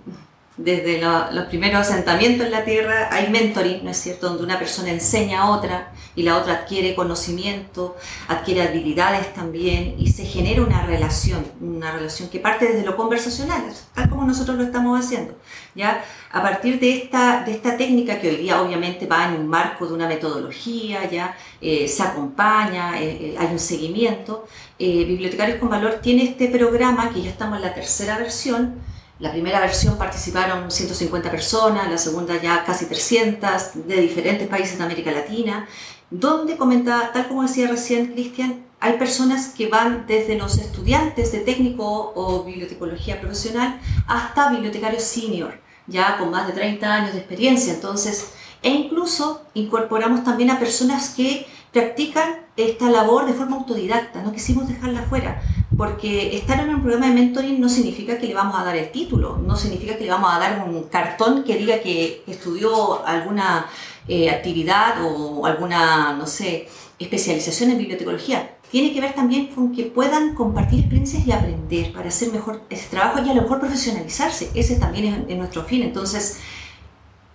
desde 0.58 1.00
los 1.00 1.46
primeros 1.46 1.82
asentamientos 1.82 2.48
en 2.48 2.52
la 2.52 2.66
Tierra 2.66 3.10
hay 3.12 3.30
mentoring, 3.30 3.84
¿no 3.84 3.92
es 3.92 3.98
cierto?, 3.98 4.30
donde 4.30 4.44
una 4.44 4.58
persona 4.58 4.90
enseña 4.90 5.42
a 5.42 5.52
otra 5.52 5.92
y 6.16 6.24
la 6.24 6.36
otra 6.36 6.54
adquiere 6.54 6.96
conocimiento, 6.96 7.96
adquiere 8.28 8.64
habilidades 8.64 9.34
también 9.36 9.96
y 10.00 10.08
se 10.08 10.26
genera 10.26 10.64
una 10.64 10.84
relación, 10.84 11.46
una 11.62 11.92
relación 11.92 12.30
que 12.30 12.40
parte 12.40 12.66
desde 12.66 12.84
lo 12.84 12.98
conversacional, 12.98 13.64
tal 13.94 14.10
como 14.10 14.26
nosotros 14.26 14.58
lo 14.58 14.64
estamos 14.64 15.00
haciendo. 15.00 15.36
¿ya? 15.76 16.04
A 16.32 16.42
partir 16.42 16.80
de 16.80 16.98
esta, 16.98 17.44
de 17.44 17.52
esta 17.52 17.78
técnica 17.78 18.20
que 18.20 18.30
hoy 18.30 18.38
día 18.38 18.60
obviamente 18.60 19.06
va 19.06 19.26
en 19.28 19.40
un 19.40 19.48
marco 19.48 19.86
de 19.86 19.94
una 19.94 20.08
metodología, 20.08 21.08
ya 21.08 21.38
eh, 21.62 21.88
se 21.88 22.02
acompaña, 22.02 23.00
eh, 23.00 23.10
eh, 23.22 23.36
hay 23.38 23.48
un 23.48 23.60
seguimiento, 23.60 24.48
Bibliotecarios 24.80 25.58
con 25.60 25.70
Valor 25.70 26.00
tiene 26.04 26.24
este 26.24 26.50
programa 26.50 27.10
que 27.12 27.24
ya 27.24 27.32
estamos 27.32 27.58
en 27.58 27.64
la 27.64 27.74
tercera 27.74 28.18
versión, 28.20 28.76
la 29.20 29.32
primera 29.32 29.60
versión 29.60 29.98
participaron 29.98 30.70
150 30.70 31.32
personas, 31.32 31.90
la 31.90 31.98
segunda 31.98 32.40
ya 32.42 32.64
casi 32.64 32.86
300 32.86 33.88
de 33.88 34.02
diferentes 34.02 34.48
países 34.48 34.78
de 34.78 34.84
América 34.84 35.12
Latina, 35.12 35.68
donde 36.10 36.56
comentaba, 36.56 37.12
tal 37.12 37.28
como 37.28 37.44
decía 37.44 37.68
recién 37.68 38.14
Cristian, 38.14 38.66
hay 38.80 38.94
personas 38.94 39.48
que 39.48 39.68
van 39.68 40.06
desde 40.08 40.38
los 40.38 40.58
estudiantes 40.60 41.32
de 41.32 41.40
técnico 41.40 42.14
o 42.16 42.44
bibliotecología 42.44 43.20
profesional 43.20 43.80
hasta 44.06 44.52
bibliotecarios 44.52 45.04
senior, 45.04 45.60
ya 45.88 46.18
con 46.18 46.30
más 46.30 46.46
de 46.46 46.54
30 46.54 46.94
años 46.94 47.14
de 47.14 47.20
experiencia. 47.20 47.74
Entonces, 47.74 48.34
e 48.62 48.70
incluso 48.70 49.42
incorporamos 49.56 50.24
también 50.24 50.52
a 50.52 50.60
personas 50.60 51.10
que 51.10 51.48
practican 51.72 52.46
esta 52.56 52.90
labor 52.90 53.26
de 53.26 53.34
forma 53.34 53.58
autodidacta, 53.58 54.22
no 54.22 54.32
quisimos 54.32 54.68
dejarla 54.68 55.04
fuera, 55.04 55.42
porque 55.78 56.36
estar 56.36 56.60
en 56.60 56.74
un 56.74 56.82
programa 56.82 57.08
de 57.08 57.14
mentoring 57.14 57.62
no 57.62 57.70
significa 57.70 58.18
que 58.18 58.28
le 58.28 58.34
vamos 58.34 58.60
a 58.60 58.64
dar 58.64 58.76
el 58.76 58.92
título, 58.92 59.38
no 59.38 59.56
significa 59.56 59.96
que 59.96 60.06
le 60.06 60.10
vamos 60.10 60.34
a 60.34 60.40
dar 60.40 60.68
un 60.68 60.84
cartón 60.86 61.44
que 61.44 61.56
diga 61.56 61.80
que 61.82 62.24
estudió 62.26 63.06
alguna 63.06 63.68
eh, 64.08 64.32
actividad 64.32 64.96
o 65.06 65.46
alguna, 65.46 66.14
no 66.14 66.26
sé, 66.26 66.68
especialización 66.98 67.72
en 67.72 67.78
bibliotecología. 67.78 68.56
Tiene 68.72 68.92
que 68.92 69.00
ver 69.00 69.14
también 69.14 69.48
con 69.48 69.72
que 69.72 69.84
puedan 69.84 70.34
compartir 70.34 70.80
experiencias 70.80 71.26
y 71.28 71.32
aprender 71.32 71.94
para 71.94 72.10
hacer 72.10 72.34
mejor 72.34 72.64
ese 72.70 72.88
trabajo 72.90 73.20
y 73.24 73.30
a 73.30 73.34
lo 73.34 73.44
mejor 73.44 73.60
profesionalizarse. 73.60 74.50
Ese 74.56 74.78
también 74.78 75.26
es 75.30 75.38
nuestro 75.38 75.64
fin. 75.64 75.84
Entonces, 75.84 76.40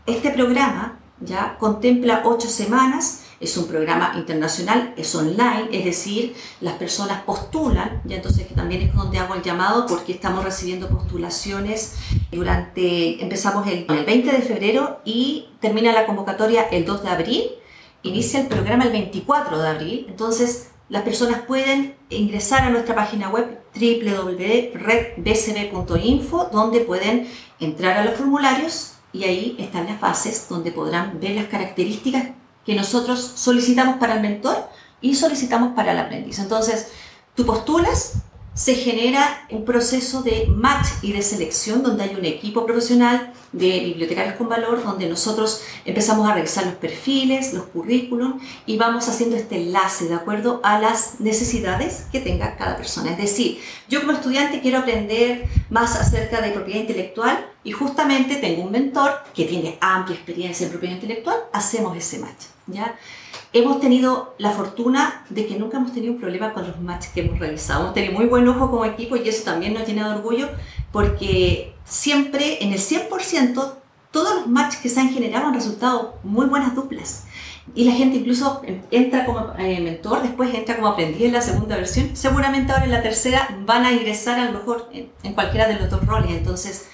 este 0.05 0.31
programa 0.31 0.99
ya 1.21 1.57
contempla 1.59 2.23
ocho 2.25 2.49
semanas 2.49 3.22
es 3.43 3.57
un 3.57 3.67
programa 3.67 4.13
internacional, 4.17 4.95
es 4.97 5.13
online, 5.15 5.69
es 5.73 5.85
decir, 5.85 6.35
las 6.61 6.75
personas 6.75 7.23
postulan, 7.23 8.01
ya 8.05 8.17
entonces 8.17 8.47
que 8.47 8.55
también 8.55 8.83
es 8.83 8.95
donde 8.95 9.19
hago 9.19 9.35
el 9.35 9.43
llamado 9.43 9.87
porque 9.87 10.13
estamos 10.13 10.45
recibiendo 10.45 10.89
postulaciones 10.89 11.97
durante, 12.31 13.21
empezamos 13.21 13.67
el, 13.67 13.85
el 13.89 14.05
20 14.05 14.31
de 14.31 14.43
febrero 14.43 15.01
y 15.05 15.49
termina 15.61 15.93
la 15.93 16.07
convocatoria 16.07 16.69
el 16.71 16.85
2 16.85 17.03
de 17.03 17.09
abril, 17.09 17.51
inicia 18.05 18.39
el 18.41 18.47
programa 18.47 18.85
el 18.85 18.93
24 18.93 19.61
de 19.61 19.69
abril, 19.69 20.07
entonces 20.09 20.69
las 20.89 21.03
personas 21.03 21.41
pueden 21.41 21.97
ingresar 22.11 22.63
a 22.63 22.71
nuestra 22.71 22.95
página 22.95 23.29
web 23.29 23.59
www.redbcb.info 23.75 26.49
donde 26.53 26.79
pueden 26.81 27.27
entrar 27.59 27.99
a 27.99 28.05
los 28.05 28.15
formularios 28.15 28.93
y 29.13 29.25
ahí 29.25 29.57
están 29.59 29.87
las 29.87 30.01
bases 30.01 30.47
donde 30.49 30.71
podrán 30.71 31.19
ver 31.19 31.33
las 31.33 31.47
características 31.47 32.29
que 32.65 32.75
nosotros 32.75 33.21
solicitamos 33.37 33.97
para 33.99 34.15
el 34.15 34.21
mentor 34.21 34.69
y 35.01 35.15
solicitamos 35.15 35.75
para 35.75 35.93
el 35.93 35.99
aprendiz. 35.99 36.39
Entonces, 36.39 36.89
tú 37.35 37.45
postulas, 37.45 38.23
se 38.55 38.75
genera 38.75 39.47
un 39.51 39.65
proceso 39.65 40.23
de 40.23 40.47
match 40.47 40.89
y 41.01 41.13
de 41.13 41.23
selección 41.23 41.83
donde 41.83 42.05
hay 42.05 42.15
un 42.15 42.25
equipo 42.27 42.67
profesional 42.67 43.33
de 43.53 43.81
bibliotecarios 43.81 44.37
con 44.37 44.49
valor 44.49 44.83
donde 44.85 45.09
nosotros 45.09 45.63
empezamos 45.87 46.29
a 46.29 46.35
revisar 46.35 46.67
los 46.67 46.75
perfiles, 46.75 47.55
los 47.55 47.65
currículum 47.65 48.41
y 48.67 48.77
vamos 48.77 49.09
haciendo 49.09 49.37
este 49.37 49.57
enlace 49.57 50.07
de 50.07 50.15
acuerdo 50.15 50.61
a 50.65 50.79
las 50.79 51.21
necesidades 51.21 52.07
que 52.13 52.21
tenga 52.21 52.57
cada 52.57 52.77
persona. 52.77 53.13
Es 53.13 53.19
decir, 53.19 53.59
yo 53.89 54.01
como 54.01 54.13
estudiante 54.13 54.61
quiero 54.61 54.79
aprender 54.79 55.49
más 55.71 55.97
acerca 55.97 56.43
de 56.43 56.51
propiedad 56.51 56.81
intelectual 56.81 57.47
y 57.65 57.73
justamente 57.73 58.37
tengo 58.37 58.65
un 58.65 58.73
mentor 58.73 59.13
que 59.35 59.47
tiene 59.47 59.79
amplia 59.81 60.17
experiencia 60.17 60.67
en 60.67 60.73
propiedad 60.73 60.95
intelectual, 60.97 61.39
hacemos 61.53 61.97
ese 61.97 62.19
match. 62.19 62.52
¿Ya? 62.67 62.97
Hemos 63.53 63.81
tenido 63.81 64.35
la 64.39 64.51
fortuna 64.51 65.25
de 65.29 65.47
que 65.47 65.57
nunca 65.57 65.77
hemos 65.77 65.93
tenido 65.93 66.15
un 66.15 66.21
problema 66.21 66.53
con 66.53 66.67
los 66.67 66.81
matches 66.81 67.13
que 67.13 67.21
hemos 67.21 67.39
realizado. 67.39 67.83
Hemos 67.83 67.95
tenido 67.95 68.15
muy 68.15 68.27
buen 68.27 68.49
ojo 68.49 68.71
como 68.71 68.85
equipo 68.85 69.17
y 69.17 69.29
eso 69.29 69.45
también 69.45 69.75
nos 69.75 69.87
llena 69.87 70.09
de 70.09 70.17
orgullo 70.17 70.49
porque 70.91 71.75
siempre, 71.85 72.63
en 72.65 72.73
el 72.73 72.79
100%, 72.79 73.75
todos 74.11 74.35
los 74.35 74.47
matches 74.47 74.81
que 74.81 74.89
se 74.89 75.01
han 75.01 75.11
generado 75.11 75.47
han 75.47 75.55
resultado 75.55 76.19
muy 76.23 76.47
buenas 76.47 76.75
duplas. 76.75 77.25
Y 77.75 77.85
la 77.85 77.93
gente 77.93 78.17
incluso 78.17 78.63
entra 78.91 79.25
como 79.25 79.55
eh, 79.59 79.81
mentor, 79.81 80.23
después 80.23 80.53
entra 80.53 80.77
como 80.77 80.89
aprendiz 80.89 81.23
en 81.23 81.33
la 81.33 81.41
segunda 81.41 81.77
versión. 81.77 82.17
Seguramente 82.17 82.73
ahora 82.73 82.85
en 82.85 82.91
la 82.91 83.03
tercera 83.03 83.57
van 83.65 83.85
a 83.85 83.93
ingresar 83.93 84.39
a 84.39 84.47
lo 84.47 84.53
mejor 84.53 84.89
en, 84.93 85.11
en 85.23 85.35
cualquiera 85.35 85.69
de 85.69 85.79
los 85.79 85.89
dos 85.89 86.05
roles. 86.05 86.31
Entonces, 86.31 86.89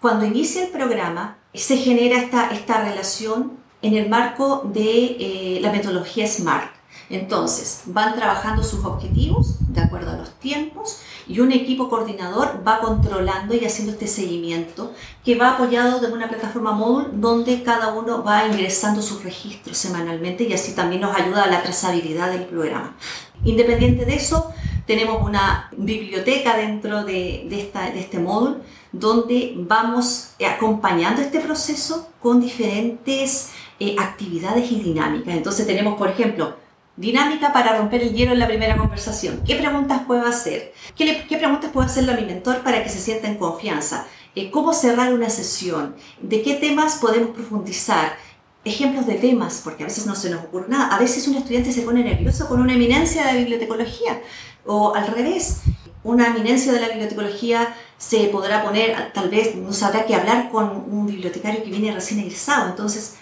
cuando 0.00 0.24
inicia 0.24 0.64
el 0.64 0.70
programa, 0.70 1.38
se 1.52 1.76
genera 1.76 2.18
esta, 2.18 2.50
esta 2.50 2.82
relación 2.82 3.59
en 3.82 3.94
el 3.94 4.08
marco 4.08 4.62
de 4.72 5.16
eh, 5.18 5.58
la 5.60 5.72
metodología 5.72 6.26
SMART. 6.26 6.80
Entonces, 7.08 7.82
van 7.86 8.14
trabajando 8.14 8.62
sus 8.62 8.84
objetivos 8.84 9.56
de 9.72 9.80
acuerdo 9.80 10.12
a 10.12 10.16
los 10.16 10.30
tiempos 10.38 11.00
y 11.26 11.40
un 11.40 11.50
equipo 11.50 11.88
coordinador 11.88 12.62
va 12.66 12.80
controlando 12.80 13.54
y 13.54 13.64
haciendo 13.64 13.92
este 13.92 14.06
seguimiento 14.06 14.92
que 15.24 15.34
va 15.34 15.54
apoyado 15.54 16.00
de 16.00 16.12
una 16.12 16.28
plataforma 16.28 16.70
móvil 16.70 17.20
donde 17.20 17.64
cada 17.64 17.94
uno 17.94 18.22
va 18.22 18.46
ingresando 18.46 19.02
sus 19.02 19.24
registros 19.24 19.76
semanalmente 19.76 20.44
y 20.44 20.52
así 20.52 20.72
también 20.72 21.02
nos 21.02 21.16
ayuda 21.16 21.44
a 21.44 21.50
la 21.50 21.62
trazabilidad 21.62 22.30
del 22.30 22.44
programa. 22.44 22.96
Independiente 23.44 24.04
de 24.04 24.14
eso, 24.14 24.52
tenemos 24.86 25.22
una 25.22 25.68
biblioteca 25.76 26.56
dentro 26.56 27.04
de, 27.04 27.48
esta, 27.50 27.90
de 27.90 28.00
este 28.00 28.18
módulo 28.20 28.58
donde 28.92 29.54
vamos 29.56 30.30
acompañando 30.46 31.22
este 31.22 31.40
proceso 31.40 32.08
con 32.20 32.40
diferentes 32.40 33.50
eh, 33.78 33.96
actividades 33.98 34.70
y 34.70 34.80
dinámicas. 34.80 35.34
Entonces 35.34 35.66
tenemos, 35.66 35.96
por 35.96 36.08
ejemplo, 36.08 36.56
dinámica 36.96 37.52
para 37.52 37.78
romper 37.78 38.02
el 38.02 38.12
hielo 38.12 38.32
en 38.32 38.38
la 38.38 38.46
primera 38.46 38.76
conversación. 38.76 39.42
¿Qué 39.46 39.56
preguntas 39.56 40.02
puedo 40.06 40.26
hacer? 40.26 40.74
¿Qué, 40.96 41.24
qué 41.28 41.36
preguntas 41.38 41.70
puedo 41.72 41.86
hacerle 41.86 42.12
a 42.12 42.16
mi 42.16 42.26
mentor 42.26 42.62
para 42.62 42.82
que 42.82 42.90
se 42.90 42.98
sienta 42.98 43.28
en 43.28 43.36
confianza? 43.36 44.06
Eh, 44.34 44.50
¿Cómo 44.50 44.72
cerrar 44.72 45.12
una 45.12 45.28
sesión? 45.30 45.96
¿De 46.20 46.42
qué 46.42 46.54
temas 46.54 46.96
podemos 46.96 47.30
profundizar? 47.30 48.16
Ejemplos 48.64 49.06
de 49.06 49.14
temas, 49.14 49.62
porque 49.64 49.84
a 49.84 49.86
veces 49.86 50.04
no 50.04 50.14
se 50.14 50.28
nos 50.28 50.44
ocurre 50.44 50.68
nada. 50.68 50.94
A 50.94 50.98
veces 50.98 51.26
un 51.26 51.36
estudiante 51.36 51.72
se 51.72 51.82
pone 51.82 52.04
nervioso 52.04 52.46
con 52.46 52.60
una 52.60 52.74
eminencia 52.74 53.24
de 53.24 53.32
la 53.32 53.38
bibliotecología 53.38 54.20
o 54.66 54.94
al 54.94 55.06
revés. 55.06 55.62
Una 56.04 56.28
eminencia 56.28 56.72
de 56.72 56.80
la 56.80 56.88
bibliotecología 56.88 57.74
se 58.00 58.28
podrá 58.28 58.64
poner, 58.64 59.12
tal 59.12 59.28
vez 59.28 59.54
no 59.56 59.74
sabrá 59.74 60.06
qué 60.06 60.14
hablar 60.14 60.50
con 60.50 60.70
un 60.90 61.06
bibliotecario 61.06 61.62
que 61.62 61.68
viene 61.68 61.92
recién 61.92 62.18
egresado. 62.20 62.70
Entonces, 62.70 63.16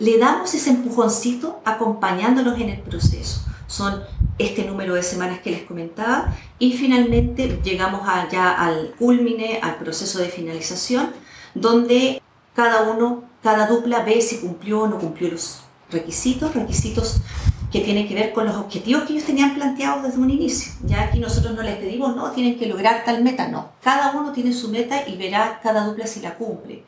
le 0.00 0.18
damos 0.18 0.52
ese 0.54 0.70
empujoncito 0.70 1.60
acompañándolos 1.64 2.58
en 2.58 2.70
el 2.70 2.80
proceso. 2.80 3.42
Son 3.68 4.02
este 4.36 4.64
número 4.64 4.94
de 4.94 5.04
semanas 5.04 5.38
que 5.38 5.52
les 5.52 5.62
comentaba 5.62 6.36
y 6.58 6.72
finalmente 6.72 7.60
llegamos 7.62 8.08
allá 8.08 8.50
al 8.50 8.96
culmine, 8.98 9.60
al 9.62 9.76
proceso 9.76 10.18
de 10.18 10.28
finalización, 10.28 11.12
donde 11.54 12.20
cada 12.54 12.90
uno, 12.90 13.22
cada 13.40 13.68
dupla 13.68 14.00
ve 14.00 14.20
si 14.20 14.38
cumplió 14.38 14.80
o 14.80 14.88
no 14.88 14.98
cumplió 14.98 15.30
los 15.30 15.60
requisitos, 15.92 16.52
requisitos 16.54 17.18
que 17.74 17.80
tienen 17.80 18.06
que 18.06 18.14
ver 18.14 18.32
con 18.32 18.46
los 18.46 18.54
objetivos 18.54 19.02
que 19.02 19.14
ellos 19.14 19.24
tenían 19.24 19.52
planteados 19.52 20.04
desde 20.04 20.20
un 20.20 20.30
inicio. 20.30 20.74
Ya 20.84 21.02
aquí 21.02 21.18
nosotros 21.18 21.56
no 21.56 21.62
les 21.64 21.74
pedimos, 21.74 22.14
no, 22.14 22.30
tienen 22.30 22.56
que 22.56 22.66
lograr 22.66 23.02
tal 23.04 23.24
meta, 23.24 23.48
no. 23.48 23.72
Cada 23.82 24.12
uno 24.12 24.30
tiene 24.30 24.52
su 24.52 24.68
meta 24.68 25.08
y 25.08 25.16
verá 25.16 25.58
cada 25.60 25.84
dupla 25.84 26.06
si 26.06 26.20
la 26.20 26.36
cumple. 26.36 26.84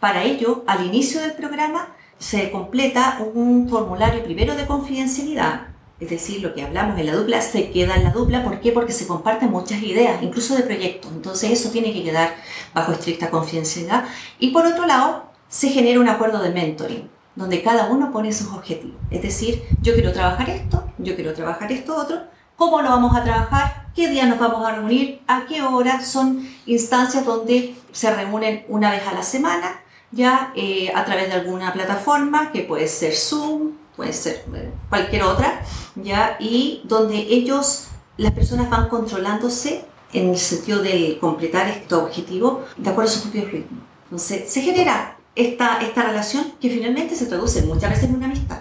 Para 0.00 0.22
ello, 0.24 0.64
al 0.66 0.86
inicio 0.86 1.20
del 1.20 1.32
programa, 1.32 1.94
se 2.18 2.50
completa 2.50 3.18
un 3.34 3.68
formulario 3.68 4.24
primero 4.24 4.54
de 4.56 4.66
confidencialidad, 4.66 5.66
es 6.00 6.08
decir, 6.08 6.40
lo 6.40 6.54
que 6.54 6.62
hablamos 6.62 6.98
en 6.98 7.04
la 7.04 7.16
dupla 7.16 7.42
se 7.42 7.70
queda 7.70 7.96
en 7.96 8.04
la 8.04 8.10
dupla. 8.10 8.42
¿Por 8.42 8.60
qué? 8.60 8.72
Porque 8.72 8.92
se 8.92 9.06
comparten 9.06 9.50
muchas 9.50 9.82
ideas, 9.82 10.22
incluso 10.22 10.56
de 10.56 10.62
proyectos. 10.62 11.12
Entonces 11.12 11.50
eso 11.50 11.68
tiene 11.68 11.92
que 11.92 12.02
quedar 12.02 12.34
bajo 12.72 12.92
estricta 12.92 13.28
confidencialidad. 13.28 14.06
Y 14.38 14.52
por 14.52 14.64
otro 14.64 14.86
lado, 14.86 15.26
se 15.50 15.68
genera 15.68 16.00
un 16.00 16.08
acuerdo 16.08 16.40
de 16.40 16.48
mentoring, 16.48 17.10
donde 17.36 17.62
cada 17.62 17.88
uno 17.88 18.12
pone 18.12 18.32
sus 18.32 18.52
objetivos. 18.52 18.96
Es 19.10 19.22
decir, 19.22 19.62
yo 19.80 19.94
quiero 19.94 20.12
trabajar 20.12 20.50
esto, 20.50 20.84
yo 20.98 21.14
quiero 21.14 21.32
trabajar 21.34 21.70
esto 21.72 21.96
otro, 21.96 22.18
¿cómo 22.56 22.82
lo 22.82 22.90
vamos 22.90 23.16
a 23.16 23.24
trabajar? 23.24 23.88
¿Qué 23.94 24.08
día 24.08 24.26
nos 24.26 24.38
vamos 24.38 24.66
a 24.66 24.72
reunir? 24.72 25.22
¿A 25.26 25.46
qué 25.46 25.62
hora? 25.62 26.02
Son 26.02 26.46
instancias 26.66 27.24
donde 27.24 27.74
se 27.92 28.14
reúnen 28.14 28.64
una 28.68 28.90
vez 28.90 29.06
a 29.06 29.12
la 29.12 29.22
semana 29.22 29.80
ya 30.12 30.52
eh, 30.56 30.90
a 30.94 31.04
través 31.04 31.28
de 31.28 31.34
alguna 31.34 31.72
plataforma 31.72 32.50
que 32.52 32.62
puede 32.62 32.88
ser 32.88 33.14
Zoom, 33.14 33.72
puede 33.96 34.12
ser 34.12 34.44
eh, 34.54 34.70
cualquier 34.88 35.22
otra, 35.22 35.62
ya 35.94 36.36
y 36.40 36.82
donde 36.84 37.16
ellos, 37.16 37.88
las 38.16 38.32
personas 38.32 38.68
van 38.68 38.88
controlándose 38.88 39.84
en 40.12 40.30
el 40.30 40.38
sentido 40.38 40.82
de 40.82 41.18
completar 41.20 41.68
este 41.68 41.94
objetivo 41.94 42.64
de 42.76 42.90
acuerdo 42.90 43.10
a 43.10 43.14
sus 43.14 43.22
propios 43.22 43.52
ritmos. 43.52 43.84
Entonces 44.04 44.52
se 44.52 44.62
genera 44.62 45.16
esta, 45.34 45.80
esta 45.80 46.02
relación 46.02 46.52
que 46.60 46.68
finalmente 46.70 47.14
se 47.14 47.26
traduce 47.26 47.62
muchas 47.62 47.90
veces 47.90 48.04
en 48.08 48.16
una 48.16 48.26
amistad. 48.26 48.60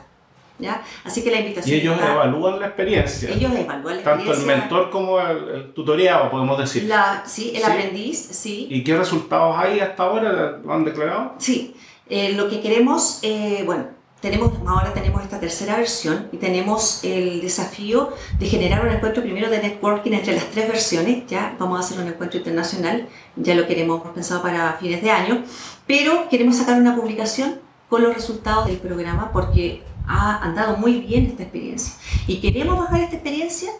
¿Ya? 0.61 0.81
Así 1.05 1.23
que 1.23 1.31
la 1.31 1.39
invitación. 1.39 1.73
Y 1.77 1.79
ellos 1.79 1.97
evalúan 2.01 2.59
la 2.59 2.65
experiencia. 2.67 3.29
Ellos 3.29 3.49
evalúan 3.55 3.95
la 3.97 4.03
Tanto 4.03 4.25
experiencia. 4.25 4.53
el 4.55 4.59
mentor 4.59 4.89
como 4.89 5.17
el, 5.21 5.37
el 5.55 5.73
tutoriado, 5.73 6.29
podemos 6.29 6.57
decir. 6.59 6.83
La, 6.83 7.23
sí, 7.25 7.51
el 7.55 7.63
Sí. 7.63 7.71
aprendiz, 7.71 8.17
sí. 8.19 8.67
¿Y 8.69 8.83
qué 8.83 8.97
resultados 8.97 9.55
hay 9.57 9.79
hasta 9.79 10.03
ahora? 10.03 10.59
¿Lo 10.61 10.73
han 10.73 10.83
declarado? 10.83 11.35
Sí, 11.37 11.75
eh, 12.09 12.33
lo 12.33 12.49
que 12.49 12.59
queremos, 12.59 13.19
eh, 13.21 13.63
bueno, 13.65 13.85
tenemos, 14.19 14.51
ahora 14.67 14.93
tenemos 14.93 15.23
esta 15.23 15.39
tercera 15.39 15.77
versión 15.77 16.27
y 16.33 16.35
tenemos 16.37 17.05
el 17.05 17.39
desafío 17.39 18.09
de 18.37 18.45
generar 18.47 18.85
un 18.85 18.91
encuentro 18.91 19.23
primero 19.23 19.49
de 19.49 19.59
networking 19.61 20.11
entre 20.11 20.35
las 20.35 20.43
tres 20.49 20.67
versiones, 20.67 21.25
ya 21.25 21.55
vamos 21.57 21.77
a 21.79 21.85
hacer 21.85 22.01
un 22.03 22.09
encuentro 22.09 22.37
internacional, 22.37 23.07
ya 23.37 23.55
lo 23.55 23.65
queremos 23.65 24.01
pensado 24.09 24.41
para 24.41 24.73
fines 24.73 25.01
de 25.01 25.09
año, 25.09 25.41
pero 25.89 26.29
queremos 26.29 26.57
sacar 26.57 26.79
una 26.79 26.95
publicación 26.95 27.61
con 27.89 28.03
los 28.03 28.13
resultados 28.13 28.67
del 28.67 28.77
programa 28.77 29.31
porque 29.33 29.81
ha 30.07 30.37
andado 30.37 30.77
muy 30.77 30.99
bien 31.01 31.25
esta 31.25 31.41
experiencia 31.41 31.95
y 32.27 32.39
queremos 32.39 32.77
bajar 32.77 33.01
esta 33.01 33.15
experiencia 33.15 33.71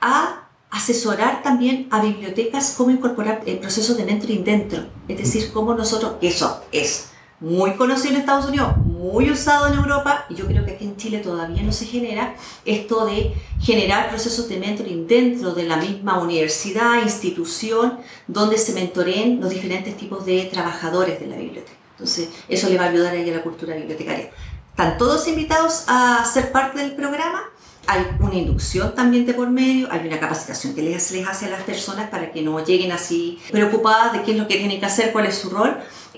a 0.00 0.48
asesorar 0.70 1.44
también 1.44 1.86
a 1.92 2.02
bibliotecas 2.02 2.74
cómo 2.76 2.90
incorporar 2.90 3.42
el 3.46 3.58
proceso 3.58 3.94
de 3.94 4.04
mentoring 4.04 4.42
dentro. 4.42 4.86
Es 5.06 5.18
decir, 5.18 5.52
cómo 5.52 5.72
nosotros, 5.74 6.14
eso 6.20 6.64
es 6.72 7.12
muy 7.38 7.74
conocido 7.74 8.14
en 8.14 8.20
Estados 8.22 8.46
Unidos, 8.46 8.74
muy 9.12 9.30
usado 9.30 9.66
en 9.66 9.74
Europa, 9.74 10.24
y 10.30 10.34
yo 10.34 10.46
creo 10.46 10.64
que 10.64 10.72
aquí 10.72 10.84
en 10.86 10.96
Chile 10.96 11.18
todavía 11.18 11.62
no 11.62 11.70
se 11.70 11.84
genera, 11.84 12.34
esto 12.64 13.04
de 13.04 13.34
generar 13.60 14.08
procesos 14.08 14.48
de 14.48 14.56
mentoring 14.58 15.06
dentro 15.06 15.52
de 15.52 15.64
la 15.64 15.76
misma 15.76 16.18
universidad, 16.18 17.02
institución, 17.02 17.98
donde 18.26 18.56
se 18.56 18.72
mentoreen 18.72 19.38
los 19.38 19.50
diferentes 19.50 19.98
tipos 19.98 20.24
de 20.24 20.44
trabajadores 20.44 21.20
de 21.20 21.26
la 21.26 21.36
biblioteca. 21.36 21.76
Entonces, 21.92 22.30
eso 22.48 22.70
le 22.70 22.78
va 22.78 22.86
a 22.86 22.88
ayudar 22.88 23.14
a 23.14 23.20
a 23.20 23.24
la 23.24 23.42
cultura 23.42 23.76
bibliotecaria. 23.76 24.30
Están 24.70 24.96
todos 24.96 25.28
invitados 25.28 25.84
a 25.88 26.24
ser 26.24 26.50
parte 26.50 26.78
del 26.80 26.94
programa 26.94 27.52
hay 27.86 28.06
una 28.20 28.34
inducción 28.34 28.94
también 28.94 29.26
de 29.26 29.34
por 29.34 29.50
medio, 29.50 29.88
hay 29.90 30.06
una 30.06 30.20
capacitación 30.20 30.74
que 30.74 30.82
les, 30.82 31.10
les 31.10 31.26
hace 31.26 31.46
a 31.46 31.50
las 31.50 31.62
personas 31.62 32.10
para 32.10 32.30
que 32.30 32.40
no 32.40 32.64
lleguen 32.64 32.92
así 32.92 33.40
preocupadas 33.50 34.12
de 34.12 34.22
qué 34.22 34.32
es 34.32 34.38
lo 34.38 34.46
que 34.46 34.56
tienen 34.56 34.78
que 34.78 34.86
hacer, 34.86 35.12
cuál 35.12 35.26
es 35.26 35.36
su 35.36 35.50
rol, 35.50 35.76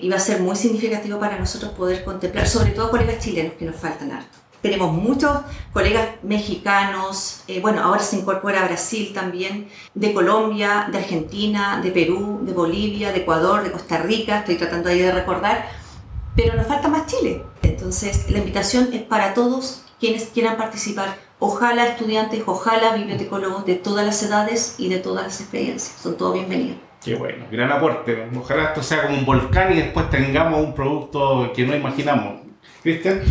va 0.09 0.15
a 0.15 0.19
ser 0.19 0.41
muy 0.41 0.55
significativo 0.55 1.19
para 1.19 1.37
nosotros 1.39 1.71
poder 1.71 2.03
contemplar, 2.03 2.47
sobre 2.47 2.71
todo 2.71 2.91
colegas 2.91 3.19
chilenos 3.19 3.53
que 3.53 3.65
nos 3.65 3.75
faltan 3.75 4.11
harto. 4.11 4.37
Tenemos 4.61 4.91
muchos 4.91 5.31
colegas 5.71 6.07
mexicanos, 6.23 7.41
eh, 7.47 7.59
bueno, 7.61 7.83
ahora 7.83 8.01
se 8.01 8.17
incorpora 8.17 8.65
Brasil 8.65 9.11
también, 9.13 9.67
de 9.93 10.13
Colombia, 10.13 10.87
de 10.91 10.97
Argentina, 10.97 11.79
de 11.83 11.91
Perú, 11.91 12.39
de 12.41 12.53
Bolivia, 12.53 13.11
de 13.11 13.19
Ecuador, 13.19 13.63
de 13.63 13.71
Costa 13.71 13.99
Rica, 13.99 14.39
estoy 14.39 14.55
tratando 14.55 14.89
ahí 14.89 14.99
de 14.99 15.11
recordar, 15.11 15.67
pero 16.35 16.55
nos 16.55 16.65
falta 16.65 16.87
más 16.87 17.05
Chile. 17.05 17.43
Entonces, 17.61 18.29
la 18.31 18.39
invitación 18.39 18.89
es 18.91 19.03
para 19.03 19.33
todos 19.35 19.83
quienes 19.99 20.25
quieran 20.25 20.57
participar 20.57 21.25
Ojalá 21.39 21.87
estudiantes, 21.87 22.43
ojalá 22.45 22.95
bibliotecólogos 22.95 23.65
de 23.65 23.75
todas 23.75 24.05
las 24.05 24.23
edades 24.23 24.75
y 24.77 24.87
de 24.87 24.99
todas 24.99 25.25
las 25.25 25.41
experiencias. 25.41 26.01
Son 26.01 26.15
todos 26.15 26.33
bienvenidos. 26.33 26.84
Qué 27.05 27.13
bueno, 27.13 27.45
gran 27.51 27.71
aporte. 27.71 28.27
Ojalá 28.35 28.63
esto 28.63 28.81
sea 28.81 29.03
como 29.03 29.15
un 29.15 29.25
volcán 29.25 29.71
y 29.71 29.75
después 29.75 30.09
tengamos 30.09 30.59
un 30.59 30.73
producto 30.73 31.53
que 31.55 31.63
no 31.63 31.75
imaginamos. 31.75 32.41
Cristian. 32.81 33.21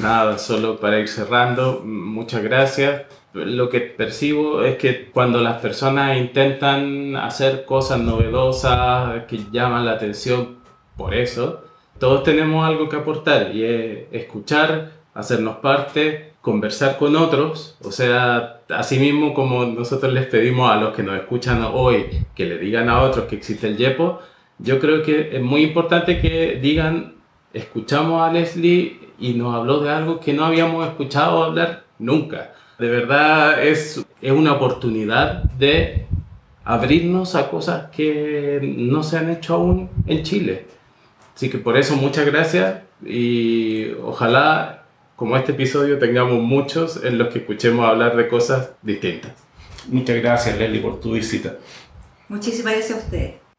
Nada, 0.00 0.36
solo 0.36 0.78
para 0.78 0.98
ir 0.98 1.08
cerrando, 1.08 1.80
muchas 1.82 2.42
gracias. 2.42 3.04
Lo 3.32 3.70
que 3.70 3.80
percibo 3.80 4.62
es 4.64 4.76
que 4.76 5.10
cuando 5.10 5.40
las 5.40 5.62
personas 5.62 6.18
intentan 6.18 7.16
hacer 7.16 7.64
cosas 7.64 8.00
novedosas 8.00 9.24
que 9.24 9.46
llaman 9.50 9.86
la 9.86 9.92
atención 9.92 10.58
por 10.94 11.14
eso, 11.14 11.64
todos 11.98 12.22
tenemos 12.22 12.68
algo 12.68 12.90
que 12.90 12.96
aportar 12.96 13.56
y 13.56 13.64
es 13.64 13.98
escuchar, 14.12 14.90
hacernos 15.14 15.56
parte 15.56 16.29
conversar 16.40 16.96
con 16.96 17.16
otros, 17.16 17.76
o 17.82 17.92
sea, 17.92 18.60
así 18.70 18.98
mismo 18.98 19.34
como 19.34 19.66
nosotros 19.66 20.12
les 20.12 20.26
pedimos 20.26 20.70
a 20.70 20.76
los 20.76 20.94
que 20.94 21.02
nos 21.02 21.16
escuchan 21.16 21.62
hoy 21.62 22.06
que 22.34 22.46
le 22.46 22.58
digan 22.58 22.88
a 22.88 23.02
otros 23.02 23.26
que 23.26 23.36
existe 23.36 23.66
el 23.66 23.76
YEPO, 23.76 24.20
yo 24.58 24.78
creo 24.78 25.02
que 25.02 25.36
es 25.36 25.42
muy 25.42 25.62
importante 25.62 26.20
que 26.20 26.58
digan, 26.60 27.14
escuchamos 27.52 28.22
a 28.22 28.32
Leslie 28.32 28.98
y 29.18 29.34
nos 29.34 29.54
habló 29.54 29.80
de 29.80 29.90
algo 29.90 30.20
que 30.20 30.32
no 30.32 30.44
habíamos 30.44 30.86
escuchado 30.86 31.44
hablar 31.44 31.84
nunca. 31.98 32.52
De 32.78 32.88
verdad 32.88 33.62
es, 33.62 34.04
es 34.22 34.32
una 34.32 34.52
oportunidad 34.54 35.42
de 35.42 36.06
abrirnos 36.64 37.34
a 37.34 37.50
cosas 37.50 37.90
que 37.90 38.60
no 38.62 39.02
se 39.02 39.18
han 39.18 39.30
hecho 39.30 39.54
aún 39.54 39.90
en 40.06 40.22
Chile. 40.22 40.66
Así 41.34 41.50
que 41.50 41.58
por 41.58 41.76
eso 41.76 41.96
muchas 41.96 42.26
gracias 42.26 42.82
y 43.04 43.92
ojalá 44.02 44.79
como 45.20 45.36
este 45.36 45.52
episodio 45.52 45.98
tengamos 45.98 46.40
muchos 46.40 47.04
en 47.04 47.18
los 47.18 47.28
que 47.28 47.40
escuchemos 47.40 47.86
hablar 47.86 48.16
de 48.16 48.26
cosas 48.26 48.70
distintas. 48.80 49.32
Muchas 49.86 50.16
gracias, 50.16 50.56
Leslie, 50.56 50.80
por 50.80 50.98
tu 50.98 51.12
visita. 51.12 51.58
Muchísimas 52.28 52.72
gracias 52.72 52.98
a 52.98 53.02
ustedes. 53.02 53.49